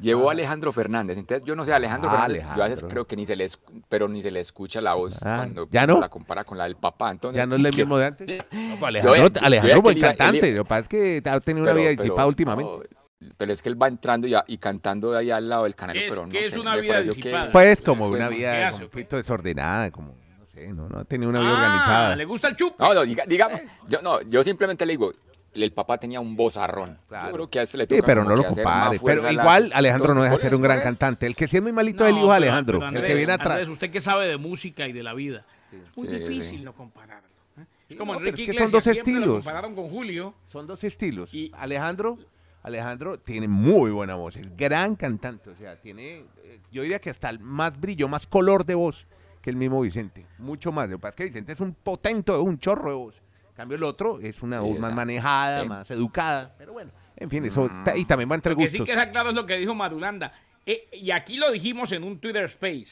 Llevó 0.00 0.28
a 0.28 0.32
Alejandro 0.32 0.70
Fernández. 0.70 1.18
Entonces, 1.18 1.44
yo 1.44 1.56
no 1.56 1.64
sé, 1.64 1.72
Alejandro 1.72 2.08
Ah, 2.08 2.12
Fernández, 2.12 2.44
yo 2.56 2.62
a 2.62 2.68
veces 2.68 2.84
creo 2.88 3.04
que 3.04 3.16
ni 3.16 3.26
se 3.26 3.34
le, 3.34 3.48
pero 3.88 4.06
ni 4.06 4.22
se 4.22 4.30
le 4.30 4.38
escucha 4.38 4.80
la 4.80 4.94
voz 4.94 5.20
Ah, 5.24 5.38
cuando 5.38 5.68
¿ya 5.72 5.88
no? 5.88 5.98
la 5.98 6.08
compara 6.08 6.44
con 6.44 6.56
la 6.56 6.64
del 6.64 6.76
papá. 6.76 7.10
Entonces, 7.10 7.36
ya 7.36 7.46
no 7.46 7.56
es 7.56 7.64
el 7.64 7.72
mismo 7.76 7.98
de 7.98 8.06
antes. 8.06 8.28
No, 8.28 8.76
pues 8.78 9.02
Yo 9.02 9.10
Alejandro, 9.12 9.68
yo 9.74 9.82
buen 9.82 9.98
iba- 9.98 10.08
cantante. 10.14 10.48
él 10.50 10.56
Lo 10.56 10.62
que 10.62 10.68
pasa 10.68 10.80
es 10.82 10.88
que 10.88 11.22
ha 11.28 11.40
tenido 11.40 11.64
una 11.64 11.72
vida 11.72 11.88
disipada 11.90 12.28
últimamente. 12.28 12.70
no, 12.72 12.97
pero 13.36 13.52
es 13.52 13.62
que 13.62 13.68
él 13.68 13.80
va 13.80 13.88
entrando 13.88 14.26
y, 14.26 14.34
a- 14.34 14.44
y 14.46 14.58
cantando 14.58 15.10
de 15.12 15.18
ahí 15.18 15.30
al 15.30 15.48
lado 15.48 15.64
del 15.64 15.74
canelo, 15.74 16.00
Es 16.00 16.08
pero 16.08 16.26
no 16.26 16.32
que 16.32 16.46
es 16.46 16.52
sé, 16.52 16.60
una 16.60 16.76
vida 16.76 17.00
disipada. 17.00 17.50
Pues 17.52 17.80
como 17.82 18.08
una 18.08 18.26
muy- 18.26 18.34
¿Qué 18.36 18.40
vida 18.40 18.70
un 18.72 18.78
pues? 18.78 18.90
poquito 18.90 19.16
desordenada, 19.16 19.90
como, 19.90 20.14
no 20.38 20.46
sé, 20.46 20.68
no, 20.72 20.88
no 20.88 21.00
ha 21.00 21.04
tenido 21.04 21.30
una 21.30 21.40
vida 21.40 21.50
Ah, 21.50 21.64
organizada. 21.64 22.16
¿Le 22.16 22.24
gusta 22.24 22.48
el 22.48 22.56
chup? 22.56 22.78
No, 22.78 22.94
no, 22.94 23.02
diga, 23.04 23.24
digamos, 23.26 23.60
yo, 23.88 24.00
no, 24.02 24.22
yo 24.22 24.42
simplemente 24.42 24.86
le 24.86 24.92
digo, 24.92 25.12
el 25.52 25.72
papá 25.72 25.98
tenía 25.98 26.20
un 26.20 26.36
vozarrón. 26.36 26.96
Claro. 27.08 27.28
Yo 27.28 27.32
creo 27.34 27.46
que 27.48 27.58
a 27.58 27.62
este 27.62 27.78
le 27.78 27.84
Sí, 27.84 27.96
toca 27.96 28.06
pero 28.06 28.22
como 28.22 28.30
no 28.30 28.36
lo 28.36 28.42
que 28.42 28.48
hacer 28.50 28.64
más 28.64 28.74
compare. 28.74 28.98
fuerza 29.00 29.28
Pero 29.28 29.40
igual 29.40 29.70
Alejandro 29.74 30.14
no 30.14 30.22
deja 30.22 30.34
de 30.36 30.40
ser 30.42 30.54
un 30.54 30.62
gran 30.62 30.80
cantante. 30.80 31.26
El 31.26 31.34
que 31.34 31.48
sí 31.48 31.56
es 31.56 31.62
muy 31.62 31.72
malito 31.72 32.04
es 32.04 32.10
el 32.10 32.14
No, 32.16 32.20
hijo 32.22 32.32
de 32.32 32.38
pero- 32.38 32.44
Alejandro, 32.50 32.78
pero 32.80 33.00
el 33.00 33.04
que 33.04 33.14
viene 33.14 33.32
atrás. 33.32 33.50
Andrés, 33.50 33.68
usted 33.68 33.90
que 33.90 34.00
sabe 34.00 34.28
de 34.28 34.36
música 34.36 34.86
y 34.86 34.92
de 34.92 35.02
la 35.02 35.14
vida. 35.14 35.44
Muy 35.96 36.06
Sí, 36.06 36.14
difícil 36.14 36.58
sí. 36.58 36.64
no 36.64 36.72
compararlo. 36.74 37.28
¿eh? 37.58 37.64
Es 37.88 37.96
como 37.98 38.12
no, 38.12 38.18
pero 38.20 38.30
Enrique 38.30 38.52
es 38.52 38.56
que 38.56 38.62
son 38.62 38.70
dos 38.70 38.86
lo 38.86 38.92
estilos. 38.92 39.34
compararon 39.42 39.74
con 39.74 39.88
Julio. 39.88 40.34
Son 40.46 40.66
dos 40.68 40.84
estilos. 40.84 41.34
Y- 41.34 41.50
Alejandro, 41.56 42.18
Alejandro 42.62 43.18
tiene 43.18 43.48
muy 43.48 43.90
buena 43.90 44.14
voz, 44.16 44.36
es 44.36 44.56
gran 44.56 44.96
cantante, 44.96 45.50
o 45.50 45.56
sea, 45.56 45.76
tiene, 45.76 46.24
eh, 46.44 46.58
yo 46.72 46.82
diría 46.82 46.98
que 47.00 47.10
hasta 47.10 47.32
más 47.38 47.78
brillo, 47.80 48.08
más 48.08 48.26
color 48.26 48.64
de 48.66 48.74
voz 48.74 49.06
que 49.40 49.50
el 49.50 49.56
mismo 49.56 49.80
Vicente, 49.80 50.26
mucho 50.38 50.72
más. 50.72 50.88
Lo 50.90 50.96
que 50.96 51.02
pasa 51.02 51.10
es 51.10 51.16
que 51.16 51.24
Vicente 51.26 51.52
es 51.52 51.60
un 51.60 51.72
potente, 51.74 52.32
un 52.32 52.58
chorro 52.58 52.88
de 52.90 52.96
voz. 52.96 53.14
En 53.50 53.54
cambio 53.54 53.76
el 53.76 53.84
otro 53.84 54.20
es 54.20 54.42
una 54.42 54.60
Sí, 54.60 54.68
voz 54.68 54.78
más 54.78 54.92
manejada, 54.92 55.62
Sí. 55.62 55.68
más 55.68 55.90
educada, 55.90 56.54
pero 56.58 56.72
bueno, 56.72 56.90
en 57.16 57.30
fin, 57.30 57.44
eso 57.44 57.70
ta- 57.84 57.96
y 57.96 58.04
también 58.04 58.30
va 58.30 58.34
entre 58.34 58.52
Lo 58.52 58.58
que 58.58 58.68
sí 58.68 58.78
gustos. 58.78 58.94
queda 58.94 59.10
claro 59.10 59.30
es 59.30 59.34
lo 59.36 59.46
que 59.46 59.56
dijo 59.56 59.74
Madulanda. 59.74 60.32
Eh, 60.66 60.88
y 60.92 61.10
aquí 61.12 61.36
lo 61.38 61.50
dijimos 61.50 61.92
en 61.92 62.02
un 62.04 62.18
Twitter 62.18 62.44
Space. 62.46 62.88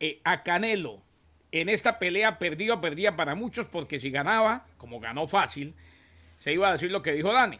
Eh, 0.00 0.20
a 0.24 0.42
Canelo, 0.44 1.02
en 1.50 1.68
esta 1.68 1.98
pelea 1.98 2.38
perdido, 2.38 2.80
perdía 2.80 3.16
para 3.16 3.34
muchos, 3.34 3.66
porque 3.66 3.98
si 4.00 4.10
ganaba, 4.10 4.64
como 4.78 5.00
ganó 5.00 5.26
fácil, 5.26 5.74
se 6.38 6.52
iba 6.52 6.68
a 6.68 6.72
decir 6.72 6.90
lo 6.90 7.02
que 7.02 7.12
dijo 7.12 7.32
Dani, 7.32 7.58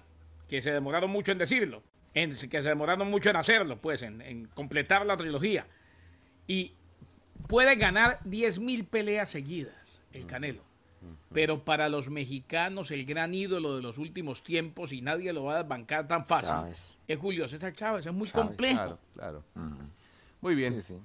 que 0.48 0.62
se 0.62 0.72
demoraron 0.72 1.10
mucho 1.10 1.32
en 1.32 1.38
decirlo, 1.38 1.82
en, 2.14 2.36
que 2.36 2.62
se 2.62 2.68
demoraron 2.68 3.10
mucho 3.10 3.30
en 3.30 3.36
hacerlo, 3.36 3.80
pues, 3.80 4.02
en, 4.02 4.20
en 4.22 4.46
completar 4.46 5.06
la 5.06 5.16
trilogía. 5.16 5.66
Y 6.46 6.74
puede 7.46 7.76
ganar 7.76 8.18
10 8.24 8.58
mil 8.58 8.84
peleas 8.84 9.28
seguidas, 9.28 9.74
el 10.12 10.26
Canelo. 10.26 10.66
Pero 11.32 11.62
para 11.62 11.88
los 11.88 12.08
mexicanos, 12.10 12.90
el 12.90 13.04
gran 13.04 13.32
ídolo 13.32 13.76
de 13.76 13.82
los 13.82 13.98
últimos 13.98 14.42
tiempos, 14.42 14.92
y 14.92 15.00
nadie 15.00 15.32
lo 15.32 15.44
va 15.44 15.54
a 15.54 15.58
desbancar 15.58 16.08
tan 16.08 16.26
fácil, 16.26 16.48
Chávez. 16.48 16.98
es 17.06 17.18
Julio 17.18 17.46
César 17.46 17.72
Chávez. 17.72 18.06
Es 18.06 18.12
muy 18.12 18.26
Chávez, 18.26 18.46
complejo. 18.48 18.74
Claro, 18.74 18.98
claro. 19.14 19.44
Muy 20.40 20.54
bien. 20.54 20.74
Sí, 20.82 20.94
sí. 20.94 21.00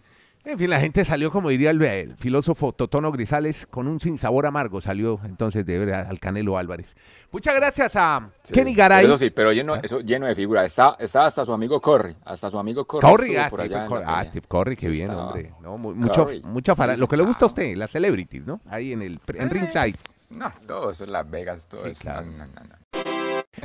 En 0.46 0.58
fin, 0.60 0.70
la 0.70 0.80
gente 0.82 1.06
salió, 1.06 1.32
como 1.32 1.48
diría 1.48 1.70
el, 1.70 1.82
el 1.82 2.18
filósofo 2.18 2.74
Totono 2.74 3.14
Grisales, 3.14 3.66
con 3.66 3.88
un 3.88 4.02
sinsabor 4.02 4.46
amargo. 4.46 4.82
Salió 4.82 5.18
entonces 5.24 5.66
de 5.66 5.80
ver 5.80 5.94
al 5.94 6.20
Canelo 6.20 6.58
Álvarez. 6.58 6.96
Muchas 7.32 7.56
gracias 7.56 7.96
a 7.96 8.30
Sí. 8.44 8.54
Kenny 8.54 8.76
Garay. 8.76 9.06
Eso 9.06 9.18
sí, 9.18 9.30
pero 9.30 9.54
lleno, 9.54 9.76
eso 9.76 10.02
lleno 10.02 10.26
de 10.26 10.36
figuras. 10.36 10.66
Está, 10.66 10.98
está 11.00 11.26
hasta 11.28 11.46
su 11.46 11.54
amigo 11.54 11.80
Corry. 11.80 12.14
Hasta 12.26 12.50
su 12.50 12.60
amigo 12.60 12.86
Corry. 12.86 13.08
Estuvo 13.08 13.40
ah, 13.40 13.48
Steve 13.48 14.04
ah. 14.06 14.26
Steve 14.28 14.46
Curry, 14.50 14.76
qué 14.76 14.90
bien, 14.90 15.10
hombre. 15.12 15.54
No, 15.62 15.78
mu- 15.78 15.96
mucho, 15.96 16.26
Curry. 16.26 16.42
mucha 16.44 16.76
para, 16.76 16.96
Sí, 16.96 17.00
lo 17.00 17.08
que 17.08 17.16
le 17.16 17.24
gusta 17.24 17.46
a 17.46 17.48
usted, 17.48 17.76
las 17.78 17.90
celebrities, 17.92 18.46
¿no? 18.46 18.60
Ahí 18.68 18.92
en 18.92 19.02
el, 19.02 19.22
en 19.36 19.50
ringside. 19.50 19.96
No, 20.30 20.50
todo 20.68 20.92
eso 20.92 21.06
es 21.06 21.10
Las 21.10 21.30
Vegas, 21.30 21.68
todo 21.68 21.86
Sí, 21.86 21.92
eso. 21.92 22.02
claro. 22.02 22.26
No, 22.26 22.46
no, 22.48 22.54
no. 22.54 22.83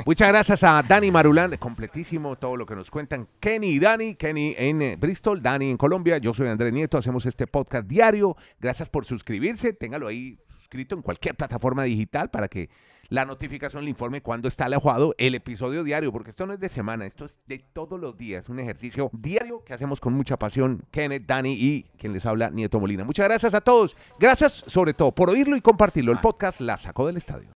Muchas 0.05 0.29
gracias 0.29 0.63
a 0.63 0.81
Dani 0.81 1.11
Marulán, 1.11 1.57
completísimo 1.57 2.37
todo 2.37 2.55
lo 2.55 2.65
que 2.65 2.75
nos 2.75 2.89
cuentan 2.89 3.27
Kenny 3.39 3.67
y 3.67 3.79
Dani, 3.79 4.15
Kenny 4.15 4.55
en 4.57 4.81
eh, 4.81 4.95
Bristol, 4.97 5.41
Dani 5.41 5.69
en 5.69 5.77
Colombia, 5.77 6.17
yo 6.17 6.33
soy 6.33 6.47
Andrés 6.47 6.71
Nieto, 6.71 6.97
hacemos 6.97 7.25
este 7.25 7.47
podcast 7.47 7.85
diario, 7.85 8.37
gracias 8.59 8.89
por 8.89 9.05
suscribirse, 9.05 9.73
téngalo 9.73 10.07
ahí 10.07 10.39
suscrito 10.57 10.95
en 10.95 11.01
cualquier 11.01 11.35
plataforma 11.35 11.83
digital 11.83 12.29
para 12.29 12.47
que 12.47 12.69
la 13.09 13.25
notificación 13.25 13.83
le 13.83 13.89
informe 13.89 14.21
cuando 14.21 14.47
está 14.47 14.65
alojado 14.65 15.15
el 15.17 15.35
episodio 15.35 15.83
diario, 15.83 16.11
porque 16.11 16.29
esto 16.29 16.45
no 16.45 16.53
es 16.53 16.59
de 16.59 16.69
semana, 16.69 17.05
esto 17.05 17.25
es 17.25 17.39
de 17.47 17.59
todos 17.59 17.99
los 17.99 18.15
días, 18.15 18.47
un 18.49 18.59
ejercicio 18.59 19.09
diario 19.13 19.63
que 19.65 19.73
hacemos 19.73 19.99
con 19.99 20.13
mucha 20.13 20.37
pasión, 20.37 20.83
Kenneth, 20.91 21.25
Dani 21.25 21.53
y 21.53 21.83
quien 21.97 22.13
les 22.13 22.25
habla, 22.25 22.51
Nieto 22.51 22.79
Molina. 22.79 23.03
Muchas 23.03 23.27
gracias 23.27 23.53
a 23.53 23.61
todos, 23.61 23.97
gracias 24.19 24.63
sobre 24.67 24.93
todo 24.93 25.11
por 25.11 25.29
oírlo 25.29 25.57
y 25.57 25.61
compartirlo, 25.61 26.11
el 26.11 26.19
podcast 26.19 26.61
La 26.61 26.77
Sacó 26.77 27.07
del 27.07 27.17
Estadio. 27.17 27.58